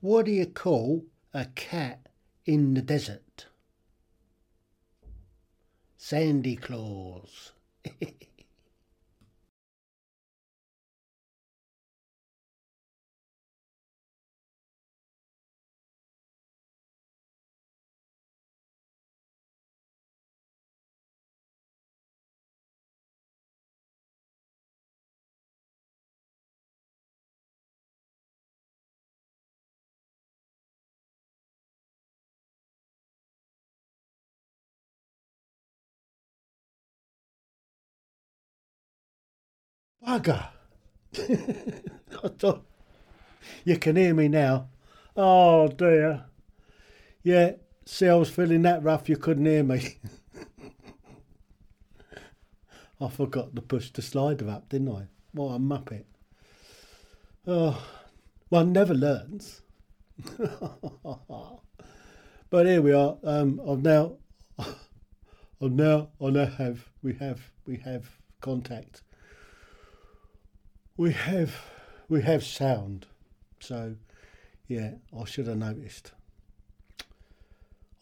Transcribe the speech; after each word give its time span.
What 0.00 0.26
do 0.26 0.30
you 0.30 0.46
call 0.46 1.06
a 1.34 1.46
cat 1.46 2.08
in 2.44 2.74
the 2.74 2.82
desert? 2.82 3.46
Sandy 5.96 6.54
Claus. 6.54 7.52
Bugger. 40.06 40.48
You 43.64 43.78
can 43.78 43.96
hear 43.96 44.14
me 44.14 44.28
now. 44.28 44.68
Oh 45.16 45.68
dear. 45.68 46.24
Yeah, 47.22 47.52
see, 47.84 48.08
I 48.08 48.14
was 48.14 48.30
feeling 48.30 48.62
that 48.62 48.82
rough 48.82 49.08
you 49.08 49.16
couldn't 49.16 49.46
hear 49.46 49.62
me. 49.62 49.98
I 53.00 53.08
forgot 53.08 53.54
to 53.54 53.62
push 53.62 53.90
the 53.90 54.02
slider 54.02 54.50
up, 54.50 54.68
didn't 54.68 54.94
I? 54.94 55.06
What 55.32 55.54
a 55.54 55.58
muppet. 55.58 56.04
Oh, 57.46 57.82
one 58.48 58.72
never 58.72 58.94
learns. 58.94 59.62
but 62.50 62.66
here 62.66 62.82
we 62.82 62.92
are. 62.92 63.16
Um, 63.22 63.60
I've 63.68 63.82
now, 63.82 64.16
I've 64.58 65.72
now, 65.72 66.08
I 66.20 66.30
now 66.30 66.46
have, 66.46 66.88
we 67.02 67.14
have, 67.14 67.40
we 67.66 67.76
have 67.78 68.08
contact 68.40 69.02
we 70.98 71.12
have 71.12 71.54
we 72.08 72.20
have 72.22 72.44
sound, 72.44 73.06
so 73.60 73.94
yeah, 74.66 74.90
I 75.18 75.24
should 75.24 75.46
have 75.46 75.56
noticed. 75.56 76.12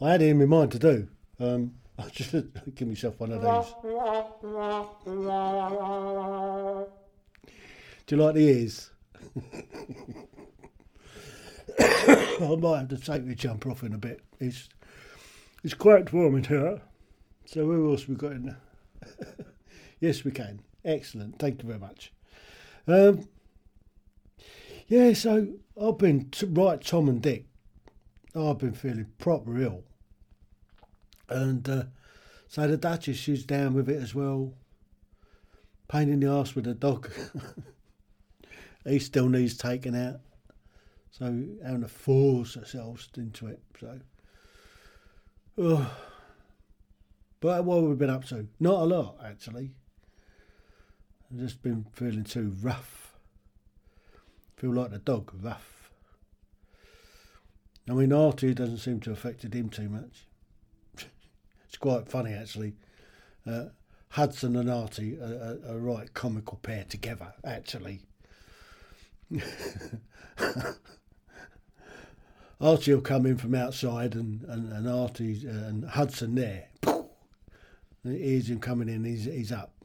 I 0.01 0.13
had 0.13 0.23
it 0.23 0.31
in 0.31 0.39
my 0.39 0.47
mind 0.47 0.73
to 0.73 0.79
do. 0.79 1.07
Um, 1.39 1.75
I 1.99 2.09
just 2.09 2.33
give 2.75 2.89
myself 2.89 3.21
one 3.21 3.33
of 3.33 3.43
these. 3.43 3.75
Do 8.07 8.17
you 8.17 8.23
like 8.23 8.35
the 8.35 8.49
ears? 8.49 8.91
I 11.79 12.57
might 12.57 12.79
have 12.79 12.89
to 12.89 12.97
take 12.97 13.27
the 13.27 13.35
jumper 13.35 13.71
off 13.71 13.83
in 13.83 13.93
a 13.93 13.99
bit. 13.99 14.23
It's 14.41 14.69
it's 15.63 15.75
quite 15.75 16.13
warm 16.13 16.37
in 16.37 16.45
here. 16.45 16.81
So 17.45 17.65
who 17.67 17.93
else 17.93 18.09
we 18.09 18.15
got 18.15 18.33
in 18.33 18.57
yes, 20.01 20.25
we 20.25 20.31
can. 20.31 20.61
Excellent. 20.85 21.39
Thank 21.39 21.63
you 21.63 21.69
very 21.69 21.79
much. 21.79 22.13
Um, 22.89 23.29
yeah, 24.87 25.13
so 25.13 25.49
I've 25.81 25.99
been 25.99 26.31
t- 26.31 26.47
right, 26.47 26.81
Tom 26.81 27.09
and 27.09 27.21
Dick. 27.21 27.47
I've 28.35 28.59
been 28.59 28.75
feeling 28.75 29.07
proper 29.19 29.59
ill, 29.59 29.83
and 31.29 31.69
uh, 31.69 31.85
so 32.49 32.69
the 32.69 32.77
Duchess 32.77 33.17
she's 33.17 33.45
down 33.45 33.75
with 33.75 33.89
it 33.89 34.01
as 34.01 34.15
well. 34.15 34.53
Pain 35.89 36.09
in 36.09 36.21
the 36.21 36.31
ass 36.31 36.55
with 36.55 36.65
the 36.65 36.75
dog. 36.75 37.11
he 38.85 38.99
still 38.99 39.29
needs 39.29 39.57
taking 39.57 39.97
out, 39.97 40.21
so 41.11 41.25
having 41.65 41.81
to 41.81 41.89
force 41.89 42.57
ourselves 42.57 43.09
into 43.17 43.49
it. 43.49 43.61
So, 43.81 43.99
oh. 45.59 45.97
but 47.41 47.65
what 47.65 47.77
have 47.77 47.85
we 47.85 47.97
been 47.97 48.11
up 48.11 48.27
to? 48.27 48.47
Not 48.61 48.83
a 48.83 48.85
lot 48.85 49.17
actually. 49.25 49.73
I've 51.31 51.41
just 51.41 51.63
been 51.63 51.87
feeling 51.93 52.25
too 52.25 52.55
rough 52.63 53.07
feel 54.57 54.73
like 54.73 54.91
the 54.91 54.99
dog, 54.99 55.33
rough. 55.41 55.91
I 57.89 57.93
mean, 57.93 58.13
Artie 58.13 58.55
doesn't 58.55 58.79
seem 58.79 58.99
to 59.01 59.11
have 59.11 59.19
affected 59.19 59.55
him 59.55 59.69
too 59.69 59.89
much. 59.89 60.27
it's 61.67 61.77
quite 61.79 62.09
funny, 62.09 62.33
actually. 62.33 62.75
Uh, 63.47 63.67
Hudson 64.09 64.57
and 64.57 64.71
Artie 64.71 65.19
are, 65.21 65.59
are, 65.67 65.77
a 65.77 65.79
right 65.79 66.13
comical 66.15 66.59
pair 66.63 66.85
together, 66.85 67.35
actually. 67.45 68.01
Artie 72.61 72.95
will 72.95 73.03
come 73.03 73.27
in 73.27 73.37
from 73.37 73.55
outside 73.55 74.15
and, 74.15 74.43
and, 74.45 74.73
and 74.73 74.89
Artie 74.89 75.47
uh, 75.47 75.51
and 75.51 75.85
Hudson 75.85 76.35
there. 76.35 76.69
He 78.03 78.19
hears 78.19 78.49
him 78.49 78.61
coming 78.61 78.89
in, 78.89 79.03
he's, 79.05 79.25
he's 79.25 79.51
up. 79.51 79.76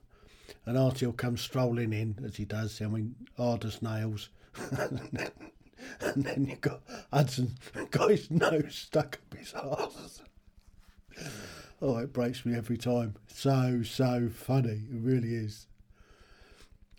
And 0.65 0.77
Artie 0.77 1.05
will 1.05 1.13
come 1.13 1.37
strolling 1.37 1.93
in, 1.93 2.17
as 2.25 2.35
he 2.35 2.45
does, 2.45 2.81
I 2.81 2.87
mean, 2.87 3.15
hard 3.37 3.65
as 3.65 3.81
nails 3.81 4.29
and, 4.71 5.09
then, 5.11 5.31
and 6.25 6.47
you 6.47 6.55
got 6.57 6.81
Hudson 7.11 7.55
got 7.91 8.11
his 8.11 8.29
nose 8.29 8.75
stuck 8.75 9.19
up 9.31 9.37
his 9.37 9.53
arse. 9.53 10.21
Oh, 11.81 11.97
it 11.97 12.13
breaks 12.13 12.45
me 12.45 12.55
every 12.55 12.77
time. 12.77 13.15
So 13.27 13.81
so 13.83 14.29
funny, 14.33 14.83
it 14.91 15.01
really 15.01 15.33
is. 15.33 15.67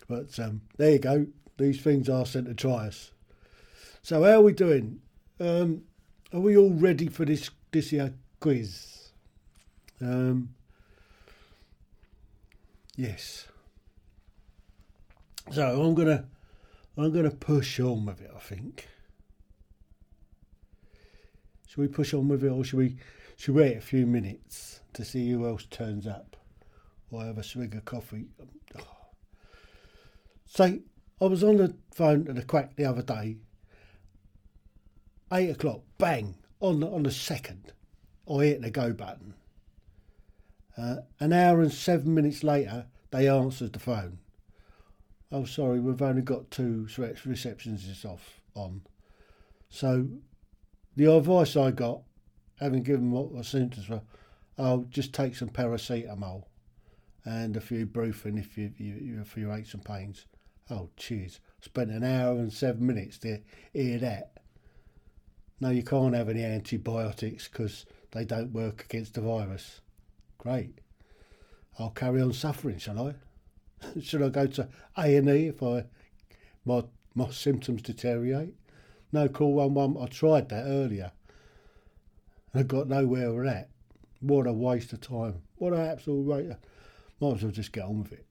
But 0.07 0.37
um, 0.39 0.61
there 0.77 0.91
you 0.91 0.99
go. 0.99 1.27
These 1.57 1.81
things 1.81 2.09
are 2.09 2.25
sent 2.25 2.47
to 2.47 2.53
try 2.53 2.87
us. 2.87 3.11
So 4.01 4.23
how 4.23 4.39
are 4.39 4.41
we 4.41 4.53
doing? 4.53 4.99
Um, 5.39 5.83
are 6.33 6.39
we 6.39 6.57
all 6.57 6.71
ready 6.71 7.07
for 7.07 7.25
this 7.25 7.49
this 7.71 7.91
year 7.91 8.13
quiz? 8.39 9.11
Um, 10.01 10.49
yes. 12.95 13.47
So 15.51 15.81
I'm 15.81 15.93
gonna 15.95 16.25
I'm 16.95 17.11
to 17.11 17.31
push 17.31 17.79
on 17.79 18.05
with 18.05 18.21
it, 18.21 18.31
I 18.35 18.39
think. 18.39 18.87
Should 21.67 21.81
we 21.81 21.87
push 21.87 22.13
on 22.13 22.27
with 22.27 22.43
it 22.43 22.49
or 22.49 22.63
should 22.63 22.77
we, 22.77 22.97
should 23.35 23.55
wait 23.55 23.77
a 23.77 23.81
few 23.81 24.05
minutes 24.05 24.81
to 24.93 25.03
see 25.03 25.31
who 25.31 25.47
else 25.47 25.65
turns 25.65 26.05
up? 26.05 26.37
Or 27.09 27.25
have 27.25 27.39
a 27.39 27.43
swig 27.43 27.75
of 27.75 27.85
coffee? 27.85 28.27
So, 30.45 30.77
I 31.19 31.25
was 31.25 31.43
on 31.43 31.57
the 31.57 31.75
phone 31.95 32.25
to 32.25 32.33
the 32.33 32.43
quack 32.43 32.75
the 32.75 32.85
other 32.85 33.01
day. 33.01 33.37
Eight 35.31 35.49
o'clock, 35.49 35.81
bang, 35.97 36.35
on 36.59 36.81
the, 36.81 36.87
on 36.87 37.01
the 37.01 37.09
second. 37.09 37.73
I 38.31 38.43
hit 38.43 38.61
the 38.61 38.69
go 38.69 38.93
button. 38.93 39.33
Uh, 40.77 40.97
an 41.19 41.33
hour 41.33 41.61
and 41.61 41.71
seven 41.71 42.13
minutes 42.13 42.43
later, 42.43 42.87
they 43.11 43.27
answered 43.27 43.73
the 43.73 43.79
phone 43.79 44.19
oh, 45.33 45.45
sorry, 45.45 45.79
we've 45.79 46.01
only 46.01 46.21
got 46.21 46.51
two 46.51 46.85
receptionists 46.87 48.05
off 48.05 48.39
on. 48.53 48.81
So 49.69 50.07
the 50.95 51.11
advice 51.11 51.57
I 51.57 51.71
got, 51.71 52.03
having 52.59 52.83
given 52.83 53.11
what 53.11 53.33
my 53.33 53.41
symptoms 53.41 53.89
were, 53.89 54.03
oh, 54.59 54.85
just 54.89 55.11
take 55.11 55.35
some 55.35 55.49
paracetamol 55.49 56.43
and 57.25 57.57
a 57.57 57.61
few 57.61 57.87
brufen 57.87 58.39
if 58.39 58.57
you, 58.57 58.71
you 58.77 59.23
for 59.23 59.39
your 59.39 59.53
aches 59.53 59.73
and 59.73 59.83
pains. 59.83 60.27
Oh, 60.69 60.89
cheers. 60.95 61.39
Spent 61.61 61.89
an 61.89 62.03
hour 62.03 62.33
and 62.33 62.53
seven 62.53 62.85
minutes 62.85 63.17
to 63.19 63.39
hear 63.73 63.97
that. 63.99 64.33
No, 65.59 65.69
you 65.69 65.83
can't 65.83 66.13
have 66.13 66.29
any 66.29 66.43
antibiotics 66.43 67.47
because 67.47 67.85
they 68.11 68.23
don't 68.23 68.53
work 68.53 68.85
against 68.85 69.15
the 69.15 69.21
virus. 69.21 69.81
Great. 70.43 70.79
I'll 71.79 71.91
carry 71.91 72.21
on 72.21 72.33
suffering, 72.33 72.77
shall 72.77 73.07
I? 73.07 73.15
Should 74.01 74.21
I 74.21 74.27
go 74.27 74.45
to 74.45 74.67
A 74.97 75.15
and 75.15 75.29
E 75.29 75.47
if 75.47 75.63
I 75.63 75.85
my 76.65 76.83
my 77.15 77.29
symptoms 77.29 77.81
deteriorate? 77.81 78.53
No, 79.13 79.29
call 79.29 79.53
one 79.53 79.73
one. 79.73 79.95
I 79.97 80.07
tried 80.07 80.49
that 80.49 80.65
earlier. 80.65 81.13
I 82.53 82.63
got 82.63 82.89
nowhere 82.89 83.31
with 83.31 83.45
that. 83.45 83.69
What 84.19 84.45
a 84.45 84.51
waste 84.51 84.91
of 84.91 84.99
time. 84.99 85.41
What 85.55 85.71
an 85.71 85.79
absolute 85.79 86.25
waste. 86.25 86.57
Might 87.21 87.35
as 87.35 87.43
well 87.43 87.51
just 87.51 87.71
get 87.71 87.85
on 87.85 88.03
with 88.03 88.11
it. 88.11 88.25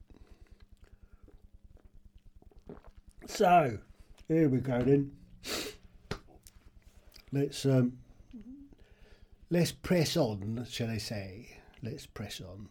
So, 3.27 3.79
here 4.29 4.51
we 4.51 4.59
go 4.59 4.83
then. 4.83 5.13
Let's 7.33 7.65
um, 7.65 7.95
let's 9.49 9.73
press 9.73 10.19
on, 10.19 10.67
shall 10.69 10.91
I 10.91 10.99
say? 10.99 11.62
Let's 11.83 12.07
press 12.07 12.41
on. 12.41 12.69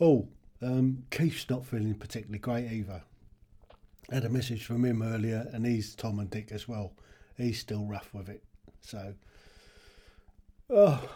Oh, 0.00 0.28
um, 0.60 1.04
Keith's 1.10 1.48
not 1.48 1.64
feeling 1.66 1.94
particularly 1.94 2.38
great 2.38 2.70
either. 2.70 3.02
I 4.10 4.14
had 4.14 4.24
a 4.24 4.28
message 4.28 4.64
from 4.64 4.84
him 4.84 5.02
earlier, 5.02 5.48
and 5.52 5.64
he's 5.64 5.94
Tom 5.94 6.18
and 6.18 6.28
Dick 6.30 6.50
as 6.50 6.68
well. 6.68 6.92
He's 7.36 7.58
still 7.58 7.84
rough 7.84 8.12
with 8.12 8.28
it. 8.28 8.42
So, 8.80 9.14
oh, 10.68 11.08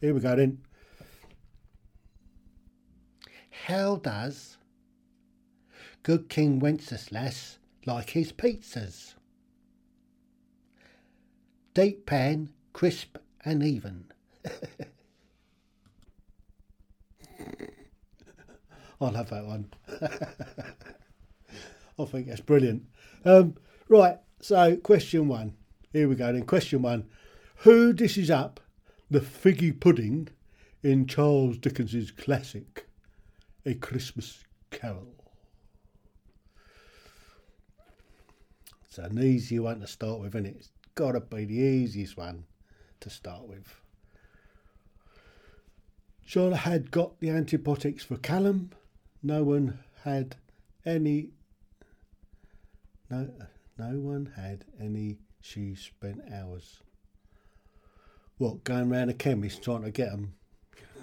here 0.00 0.14
we 0.14 0.20
go 0.20 0.36
then. 0.36 0.58
How 3.66 3.96
does 3.96 4.56
good 6.02 6.28
King 6.28 6.58
Wenceslas 6.58 7.58
like 7.86 8.10
his 8.10 8.32
pizzas? 8.32 9.14
Deep 11.74 12.06
pan, 12.06 12.50
crisp 12.72 13.18
and 13.44 13.62
even. 13.62 14.06
I 19.02 19.10
love 19.10 19.30
that 19.30 19.44
one. 19.44 19.72
I 21.98 22.04
think 22.04 22.28
that's 22.28 22.40
brilliant. 22.40 22.84
Um, 23.24 23.56
right, 23.88 24.18
so 24.40 24.76
question 24.76 25.26
one. 25.26 25.54
Here 25.92 26.08
we 26.08 26.14
go 26.14 26.32
then. 26.32 26.44
Question 26.44 26.82
one. 26.82 27.08
Who 27.56 27.92
dishes 27.92 28.30
up 28.30 28.60
the 29.10 29.18
figgy 29.18 29.78
pudding 29.78 30.28
in 30.84 31.06
Charles 31.06 31.58
Dickens's 31.58 32.12
classic, 32.12 32.86
A 33.66 33.74
Christmas 33.74 34.44
Carol? 34.70 35.14
It's 38.84 38.98
an 38.98 39.18
easy 39.18 39.58
one 39.58 39.80
to 39.80 39.88
start 39.88 40.20
with, 40.20 40.36
and 40.36 40.46
it? 40.46 40.56
It's 40.58 40.70
got 40.94 41.12
to 41.12 41.20
be 41.20 41.44
the 41.44 41.58
easiest 41.58 42.16
one 42.16 42.44
to 43.00 43.10
start 43.10 43.48
with. 43.48 43.74
Charlotte 46.24 46.58
had 46.58 46.92
got 46.92 47.18
the 47.18 47.30
antibiotics 47.30 48.04
for 48.04 48.16
Callum 48.16 48.70
no 49.22 49.42
one 49.42 49.78
had 50.04 50.36
any 50.84 51.28
no 53.10 53.30
no 53.78 53.98
one 53.98 54.32
had 54.36 54.64
any 54.80 55.18
she 55.40 55.74
spent 55.74 56.22
hours. 56.32 56.80
What 58.38 58.64
going 58.64 58.88
round 58.88 59.10
a 59.10 59.14
chemist 59.14 59.62
trying 59.62 59.82
to 59.82 59.90
get 59.90 60.10
them 60.10 60.34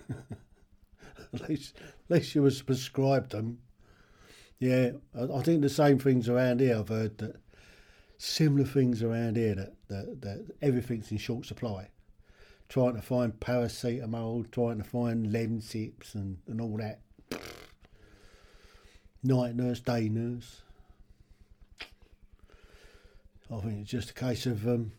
at 1.34 1.50
least 1.50 1.76
at 1.78 2.16
least 2.16 2.32
she 2.32 2.40
was 2.40 2.62
prescribed 2.62 3.32
them 3.32 3.60
yeah 4.58 4.92
I, 5.18 5.24
I, 5.24 5.44
think 5.44 5.62
the 5.62 5.70
same 5.70 6.00
things 6.00 6.28
around 6.28 6.60
here 6.60 6.78
I've 6.78 6.90
heard 6.90 7.18
that 7.20 7.38
similar 8.18 8.66
things 8.66 9.02
around 9.02 9.38
here 9.38 9.56
that, 9.56 9.74
that, 9.88 10.22
that 10.22 10.46
everything's 10.62 11.12
in 11.12 11.18
short 11.18 11.46
supply. 11.46 11.88
Trying 12.68 12.96
to 12.96 13.02
find 13.02 13.40
paracetamol 13.40 14.52
trying 14.52 14.78
to 14.78 14.84
find 14.84 15.28
Lemsips 15.28 16.14
and, 16.14 16.38
and 16.48 16.62
all 16.62 16.78
that 16.78 17.00
night 19.24 19.56
nurse, 19.56 19.80
day 19.80 20.10
nurse. 20.10 20.62
I 23.52 23.60
think 23.62 23.82
it's 23.82 23.90
just 23.90 24.12
a 24.12 24.14
case 24.14 24.46
of 24.46 24.68
um, 24.68 24.92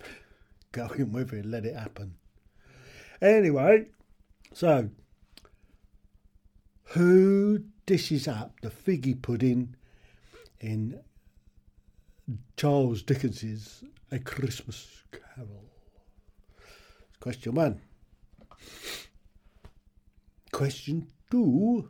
going 0.72 1.12
with 1.12 1.32
it, 1.32 1.44
let 1.44 1.66
it 1.66 1.76
happen. 1.76 2.14
Anyway, 3.20 3.86
so 4.54 4.88
who 6.84 7.64
dishes 7.84 8.26
up 8.26 8.60
the 8.62 8.70
figgy 8.70 9.20
pudding 9.20 9.74
in 10.60 11.00
Charles 12.56 13.02
Dickens's 13.02 13.84
A 14.10 14.18
Christmas 14.18 15.02
Carol? 15.10 15.64
Question 17.20 17.54
one. 17.54 17.80
Question 20.52 21.08
two. 21.30 21.88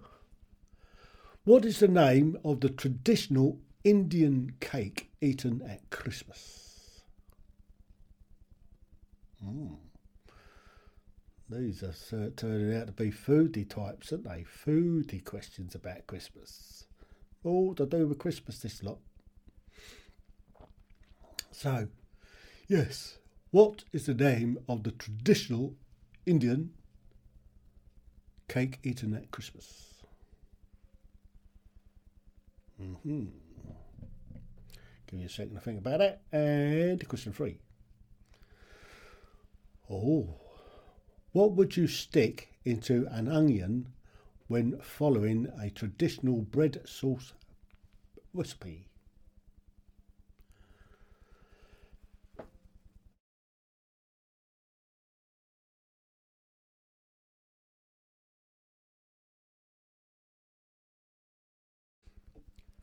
What 1.49 1.65
is 1.65 1.81
the 1.81 1.89
name 1.89 2.37
of 2.45 2.61
the 2.61 2.69
traditional 2.69 3.59
Indian 3.83 4.53
cake 4.61 5.11
eaten 5.23 5.63
at 5.63 5.89
Christmas? 5.89 7.01
Mm. 9.43 9.79
These 11.49 11.83
are 11.83 12.31
turning 12.37 12.77
out 12.77 12.89
to 12.89 12.93
be 12.93 13.11
foodie 13.11 13.67
types, 13.67 14.13
aren't 14.13 14.25
they? 14.25 14.45
Foodie 14.45 15.25
questions 15.25 15.75
about 15.75 16.07
Christmas. 16.07 16.85
All 17.43 17.75
to 17.77 17.87
do 17.87 18.07
with 18.07 18.19
Christmas, 18.19 18.59
this 18.59 18.83
lot. 18.83 18.99
So, 21.51 21.89
yes, 22.67 23.17
what 23.53 23.85
is 23.91 24.05
the 24.05 24.13
name 24.13 24.59
of 24.69 24.83
the 24.83 24.91
traditional 24.91 25.77
Indian 26.27 26.75
cake 28.49 28.81
eaten 28.83 29.15
at 29.15 29.31
Christmas? 29.31 29.88
Mm-hmm. 32.81 33.25
Give 35.07 35.19
me 35.19 35.25
a 35.25 35.29
second 35.29 35.55
to 35.55 35.61
think 35.61 35.79
about 35.79 36.01
it. 36.01 36.21
And 36.33 37.07
question 37.09 37.33
three. 37.33 37.59
Oh, 39.91 40.35
what 41.33 41.53
would 41.53 41.77
you 41.77 41.87
stick 41.87 42.53
into 42.65 43.07
an 43.11 43.29
onion 43.29 43.89
when 44.49 44.79
following 44.81 45.51
a 45.61 45.71
traditional 45.71 46.43
bread 46.43 46.83
sauce 46.85 47.33
recipe? 48.35 48.87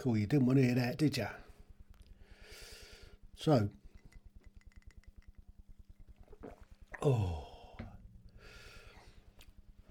Cool, 0.05 0.19
you 0.19 0.27
didn't 0.27 0.45
want 0.45 0.59
to 0.59 0.63
hear 0.63 0.75
that, 0.75 0.99
did 0.99 1.17
you? 1.17 1.25
So, 3.35 3.69
oh. 7.01 7.47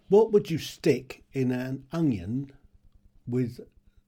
What 0.08 0.30
would 0.30 0.52
you 0.52 0.58
stick 0.58 1.24
in 1.32 1.50
an 1.50 1.86
onion 1.90 2.52
with 3.26 3.58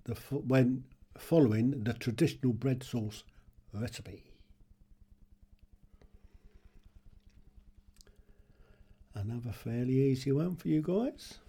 the 0.05 0.15
when 0.31 0.85
following 1.19 1.83
the 1.83 1.95
traditional 1.95 2.53
bread 2.53 2.85
sauce 2.85 3.25
recipe? 3.73 4.23
Another 9.13 9.51
fairly 9.51 10.05
easy 10.05 10.31
one 10.31 10.55
for 10.55 10.69
you 10.69 10.83
guys. 10.83 11.41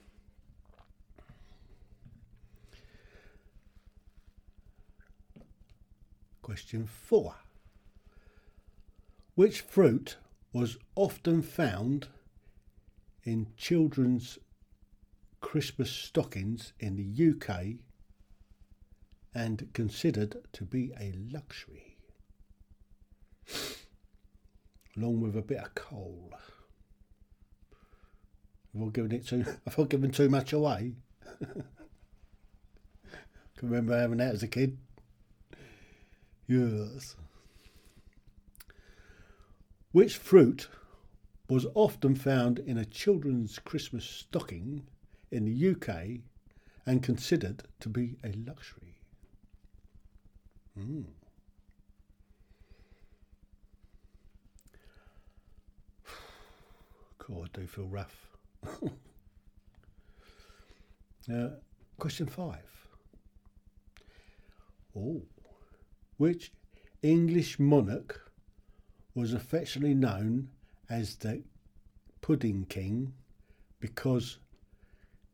Question 6.47 6.87
four. 6.87 7.35
Which 9.35 9.59
fruit 9.59 10.15
was 10.53 10.77
often 10.95 11.41
found 11.41 12.07
in 13.25 13.47
children's 13.57 14.39
Christmas 15.41 15.91
stockings 15.91 16.71
in 16.79 16.95
the 16.95 17.31
UK 17.31 17.79
and 19.35 19.67
considered 19.73 20.37
to 20.53 20.63
be 20.63 20.93
a 20.97 21.13
luxury, 21.33 21.97
along 24.95 25.19
with 25.19 25.35
a 25.35 25.41
bit 25.41 25.57
of 25.57 25.75
coal. 25.75 26.31
Have 28.73 28.87
I 28.87 28.89
given 28.91 29.11
it 29.11 29.27
too? 29.27 29.43
Have 29.65 29.77
I 29.77 29.83
given 29.83 30.11
too 30.11 30.29
much 30.29 30.53
away? 30.53 30.93
I 31.41 31.45
Can 33.57 33.69
remember 33.69 33.99
having 33.99 34.19
that 34.19 34.33
as 34.33 34.43
a 34.43 34.47
kid. 34.47 34.77
Yes. 36.47 37.15
Which 39.91 40.15
fruit 40.15 40.69
was 41.49 41.65
often 41.75 42.15
found 42.15 42.59
in 42.59 42.77
a 42.77 42.85
children's 42.85 43.59
Christmas 43.59 44.05
stocking 44.05 44.87
in 45.31 45.45
the 45.45 45.71
UK 45.71 46.21
and 46.85 47.03
considered 47.03 47.63
to 47.81 47.89
be 47.89 48.15
a 48.23 48.31
luxury. 48.47 48.95
Mm. 50.79 51.05
God, 57.27 57.49
I 57.55 57.59
do 57.59 57.67
feel 57.67 57.87
rough. 57.87 58.27
uh, 61.33 61.49
question 61.97 62.27
five. 62.27 62.63
Oh, 64.95 65.21
which 66.17 66.51
English 67.01 67.59
monarch 67.59 68.31
was 69.13 69.33
affectionately 69.33 69.93
known 69.93 70.49
as 70.89 71.15
the 71.15 71.43
Pudding 72.21 72.65
King 72.65 73.13
because 73.79 74.39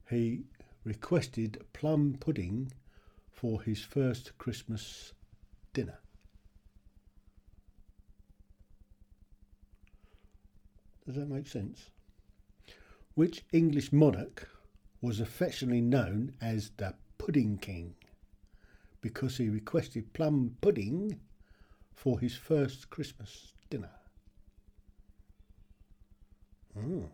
he 0.10 0.44
requested 0.84 1.64
plum 1.74 2.18
pudding 2.20 2.72
for 3.32 3.62
his 3.62 3.82
first 3.82 4.38
Christmas 4.38 5.14
dinner. 5.74 6.00
Does 11.06 11.16
that 11.16 11.30
make 11.30 11.48
sense? 11.48 11.90
Which 13.16 13.44
English 13.52 13.92
monarch 13.92 14.50
was 15.02 15.20
affectionately 15.20 15.82
known 15.82 16.34
as 16.42 16.72
the 16.78 16.94
Pudding 17.18 17.58
King 17.58 17.96
because 19.04 19.36
he 19.38 19.50
requested 19.50 20.14
plum 20.14 20.56
pudding 20.62 21.20
for 21.94 22.20
his 22.20 22.36
first 22.36 22.90
Christmas 22.90 23.54
dinner? 23.70 23.90
Mm. 26.76 27.10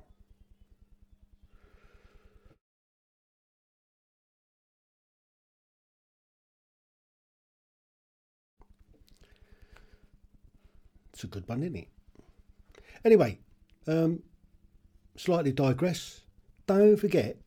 It's 11.11 11.23
a 11.23 11.27
good 11.27 11.49
one, 11.49 11.63
isn't 11.63 11.75
it? 11.75 11.87
Anyway, 13.03 13.39
um, 13.87 14.21
slightly 15.17 15.51
digress. 15.51 16.21
Don't 16.67 16.97
forget 16.97 17.37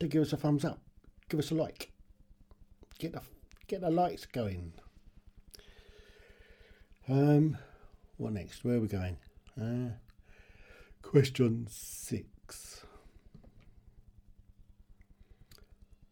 to 0.00 0.08
give 0.08 0.22
us 0.22 0.32
a 0.32 0.38
thumbs 0.38 0.64
up. 0.64 0.80
Give 1.28 1.38
us 1.38 1.50
a 1.50 1.54
like. 1.54 1.92
Get 2.98 3.12
the 3.12 3.20
get 3.72 3.80
the 3.80 3.88
lights 3.88 4.26
going. 4.26 4.70
Um, 7.08 7.56
what 8.18 8.34
next? 8.34 8.66
Where 8.66 8.74
are 8.74 8.80
we 8.80 8.86
going? 8.86 9.16
Uh, 9.58 9.92
question 11.00 11.66
six. 11.70 12.84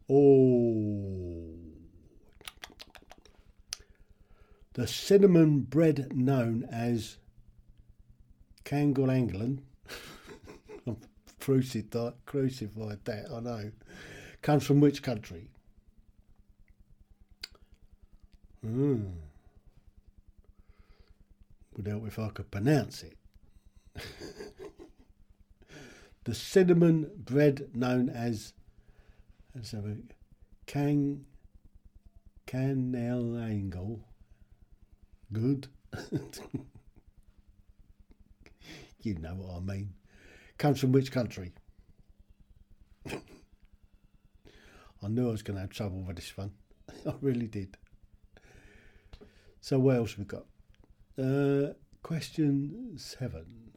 Oh, 0.09 1.51
the 4.73 4.87
cinnamon 4.87 5.61
bread 5.61 6.17
known 6.17 6.67
as 6.73 7.19
Kangol 8.65 9.15
England. 9.15 9.61
I've 10.89 10.97
crucified, 11.39 12.15
crucified 12.25 13.05
that, 13.05 13.27
I 13.31 13.41
know. 13.41 13.71
Comes 14.41 14.67
from 14.67 14.81
which 14.81 15.03
country? 15.03 15.51
Hmm. 18.65 19.05
Help 21.87 22.07
if 22.07 22.19
I 22.19 22.29
could 22.29 22.51
pronounce 22.51 23.03
it. 23.03 23.17
the 26.25 26.35
cinnamon 26.35 27.11
bread 27.17 27.71
known 27.75 28.11
as 28.11 28.53
let's 29.55 29.73
have 29.73 29.87
a 29.87 29.97
can 30.67 31.25
canel 32.47 33.43
angle 33.43 34.01
good. 35.33 35.69
You 39.03 39.15
know 39.15 39.35
what 39.35 39.57
I 39.57 39.61
mean. 39.61 39.95
Comes 40.59 40.79
from 40.81 40.93
which 40.93 41.11
country? 41.11 41.53
I 43.11 45.09
knew 45.09 45.29
I 45.29 45.31
was 45.31 45.43
going 45.43 45.55
to 45.55 45.63
have 45.63 45.71
trouble 45.71 46.03
with 46.03 46.17
this 46.17 46.37
one. 46.37 46.53
I 47.07 47.15
really 47.23 47.47
did 47.47 47.79
so 49.61 49.79
what 49.79 49.97
else 49.97 50.11
have 50.13 50.19
we 50.19 50.25
got 50.25 50.47
uh, 51.19 51.73
question 52.03 52.93
seven 52.97 53.71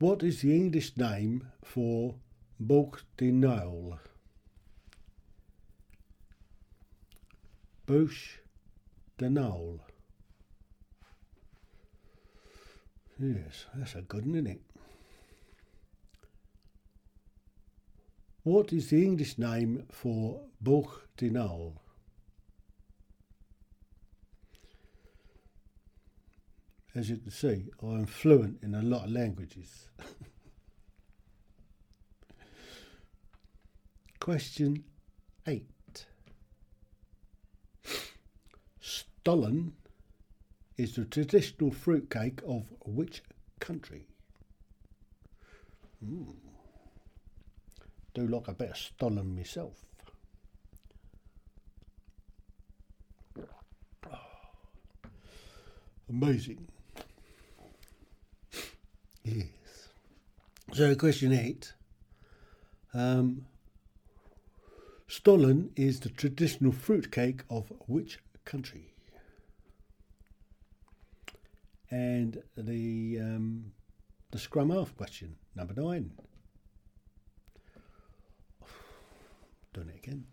What 0.00 0.22
is 0.22 0.40
the 0.40 0.56
English 0.56 0.96
name 0.96 1.48
for 1.62 2.14
Bouche 2.58 3.04
de 3.18 3.30
Noël? 3.30 3.98
Bouche 7.84 8.38
de 9.18 9.28
Noël. 9.28 9.80
Yes, 13.18 13.66
that's 13.74 13.94
a 13.94 14.00
good 14.00 14.24
one, 14.24 14.36
isn't 14.36 14.46
it? 14.46 14.62
What 18.42 18.72
is 18.72 18.88
the 18.88 19.04
English 19.04 19.36
name 19.36 19.84
for 19.90 20.40
Bouch 20.62 21.08
de 21.18 21.28
As 26.94 27.08
you 27.08 27.18
can 27.18 27.30
see, 27.30 27.66
I 27.82 27.86
am 27.86 28.06
fluent 28.06 28.62
in 28.64 28.74
a 28.74 28.82
lot 28.82 29.04
of 29.04 29.12
languages. 29.12 29.86
Question 34.18 34.82
8. 35.46 35.64
Stollen 38.80 39.72
is 40.76 40.96
the 40.96 41.04
traditional 41.04 41.70
fruitcake 41.70 42.40
of 42.46 42.64
which 42.84 43.22
country? 43.60 44.08
Mm. 46.04 46.34
Do 48.14 48.26
like 48.26 48.48
a 48.48 48.52
bit 48.52 48.70
of 48.70 48.76
Stollen 48.76 49.36
myself. 49.36 49.84
Amazing. 56.08 56.66
Yes. 59.24 59.46
So, 60.72 60.94
question 60.94 61.32
eight. 61.32 61.74
Um, 62.94 63.46
Stollen 65.08 65.70
is 65.76 66.00
the 66.00 66.08
traditional 66.08 66.72
fruitcake 66.72 67.42
of 67.50 67.72
which 67.86 68.18
country? 68.44 68.94
And 71.90 72.42
the 72.56 73.18
um, 73.20 73.72
the 74.30 74.38
scrum 74.38 74.70
half 74.70 74.96
question, 74.96 75.36
number 75.56 75.74
nine. 75.74 76.12
Done 79.72 79.88
it 79.88 79.96
again. 79.96 80.26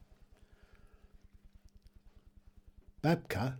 Babka, 3.04 3.58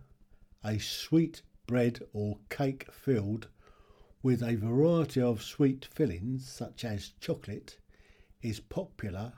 a 0.64 0.78
sweet 0.78 1.42
bread 1.66 2.00
or 2.12 2.38
cake 2.48 2.86
filled 2.92 3.48
with 4.22 4.42
a 4.42 4.56
variety 4.56 5.20
of 5.20 5.42
sweet 5.42 5.84
fillings 5.84 6.48
such 6.48 6.84
as 6.84 7.12
chocolate, 7.20 7.78
is 8.42 8.60
popular 8.60 9.32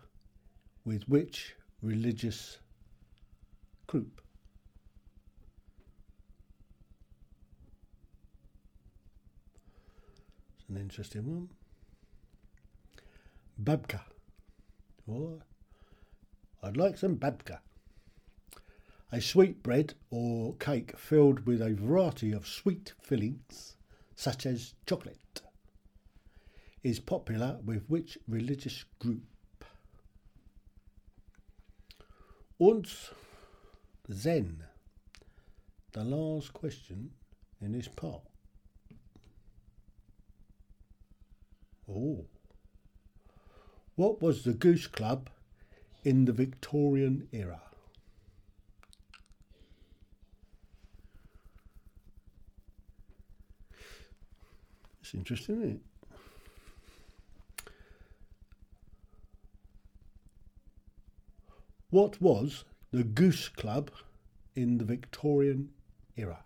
with 0.85 1.09
which 1.09 1.55
religious 1.83 2.59
group? 3.87 4.21
It's 10.59 10.69
an 10.69 10.77
interesting 10.77 11.27
one. 11.27 11.49
Babka. 13.63 14.01
Oh, 15.11 15.41
I'd 16.63 16.77
like 16.77 16.97
some 16.99 17.17
babka. 17.17 17.59
A 19.13 19.21
sweet 19.21 19.63
bread 19.63 19.95
or 20.11 20.55
cake 20.55 20.97
filled 20.97 21.45
with 21.47 21.61
a 21.61 21.75
variety 21.75 22.33
of 22.33 22.47
sweet 22.47 22.93
fillings, 23.01 23.77
such 24.21 24.45
as 24.45 24.75
chocolate, 24.87 25.41
is 26.83 27.01
popular 27.01 27.59
with 27.65 27.89
which 27.89 28.19
religious 28.29 28.85
group? 28.99 29.65
Und 32.59 32.87
then, 34.07 34.65
the 35.93 36.05
last 36.05 36.53
question 36.53 37.13
in 37.63 37.73
this 37.73 37.89
part. 37.89 38.21
Oh. 41.89 42.27
What 43.97 44.21
was 44.21 44.45
the 44.45 44.53
Goose 44.53 44.87
Club 44.87 45.31
in 46.05 46.27
the 46.27 46.33
Victorian 46.35 47.27
era? 47.33 47.63
It's 55.11 55.17
interesting, 55.17 55.57
isn't 55.57 55.71
it? 55.71 55.81
What 61.91 62.23
was 62.23 62.65
the 62.93 63.03
Goose 63.03 63.49
Club 63.49 63.91
in 64.55 64.79
the 64.79 64.85
Victorian 64.85 65.71
era? 66.17 66.45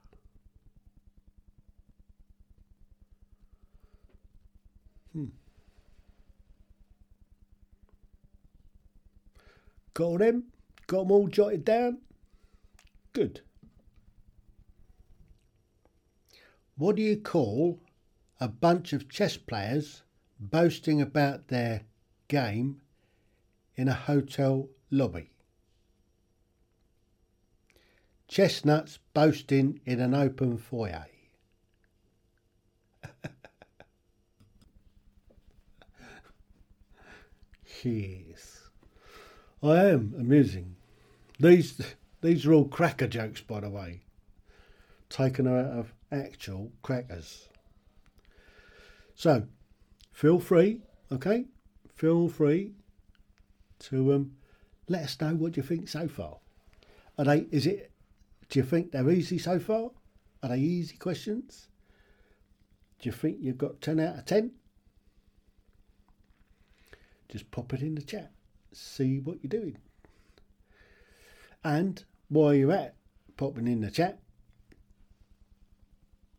Hmm. 5.12 5.26
Got 9.92 10.20
them? 10.20 10.44
Got 10.86 11.02
them 11.02 11.10
all 11.10 11.28
jotted 11.28 11.66
down? 11.66 11.98
Good. 13.12 13.42
What 16.76 16.96
do 16.96 17.02
you 17.02 17.18
call 17.18 17.78
a 18.40 18.48
bunch 18.48 18.92
of 18.92 19.08
chess 19.08 19.36
players 19.36 20.02
boasting 20.38 21.00
about 21.00 21.48
their 21.48 21.82
game 22.28 22.80
in 23.76 23.88
a 23.88 23.94
hotel 23.94 24.68
lobby? 24.90 25.30
Chestnuts 28.28 28.98
boasting 29.12 29.80
in 29.84 30.00
an 30.00 30.14
open 30.14 30.56
foyer. 30.58 31.06
yes. 37.82 38.70
I 39.62 39.86
am 39.86 40.14
amusing. 40.18 40.76
These 41.40 41.80
these 42.20 42.46
are 42.46 42.52
all 42.52 42.66
cracker 42.66 43.06
jokes, 43.06 43.40
by 43.40 43.60
the 43.60 43.70
way, 43.70 44.02
taken 45.08 45.46
out 45.46 45.66
of 45.66 45.92
actual 46.10 46.72
crackers. 46.82 47.48
So, 49.14 49.46
feel 50.12 50.38
free, 50.40 50.82
okay? 51.12 51.46
Feel 51.94 52.28
free 52.28 52.72
to 53.80 54.14
um, 54.14 54.32
let 54.88 55.02
us 55.02 55.20
know 55.20 55.34
what 55.34 55.56
you 55.56 55.62
think 55.62 55.88
so 55.88 56.08
far. 56.08 56.38
Are 57.16 57.24
they? 57.24 57.46
Is 57.50 57.66
it 57.66 57.92
do 58.48 58.58
you 58.58 58.64
think 58.64 58.92
they're 58.92 59.10
easy 59.10 59.38
so 59.38 59.58
far? 59.58 59.90
Are 60.42 60.50
they 60.50 60.58
easy 60.58 60.96
questions? 60.96 61.68
Do 63.00 63.08
you 63.08 63.12
think 63.12 63.38
you've 63.40 63.58
got 63.58 63.80
10 63.80 64.00
out 64.00 64.18
of 64.18 64.24
10? 64.24 64.52
Just 67.28 67.50
pop 67.50 67.72
it 67.72 67.80
in 67.80 67.94
the 67.94 68.02
chat. 68.02 68.30
See 68.72 69.18
what 69.18 69.38
you're 69.42 69.60
doing. 69.60 69.78
And 71.62 72.04
while 72.28 72.54
you're 72.54 72.72
at 72.72 72.94
popping 73.36 73.66
in 73.66 73.80
the 73.80 73.90
chat, 73.90 74.20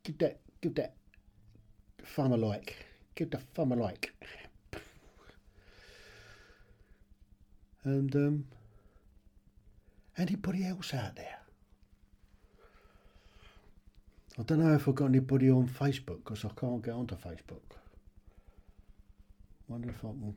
give 0.04 0.18
that 0.20 0.40
give 0.62 0.76
that 0.76 0.96
thumb 2.06 2.34
a 2.34 2.38
like. 2.38 2.76
Give 3.16 3.30
the 3.30 3.38
thumb 3.38 3.72
a 3.72 3.76
like. 3.76 4.14
And 7.84 8.16
um, 8.16 8.46
anybody 10.18 10.66
else 10.66 10.94
out 10.94 11.16
there? 11.16 11.38
I 14.38 14.44
don't 14.44 14.60
know 14.60 14.74
if 14.74 14.88
I've 14.88 14.96
got 14.96 15.06
anybody 15.06 15.50
on 15.50 15.68
Facebook 15.68 16.24
because 16.26 16.44
I 16.44 16.50
can't 16.60 16.84
get 16.84 16.94
onto 16.94 17.16
Facebook. 17.16 17.62
Wonder 19.68 19.90
if 19.90 20.00
I 20.00 20.10
can. 20.10 20.36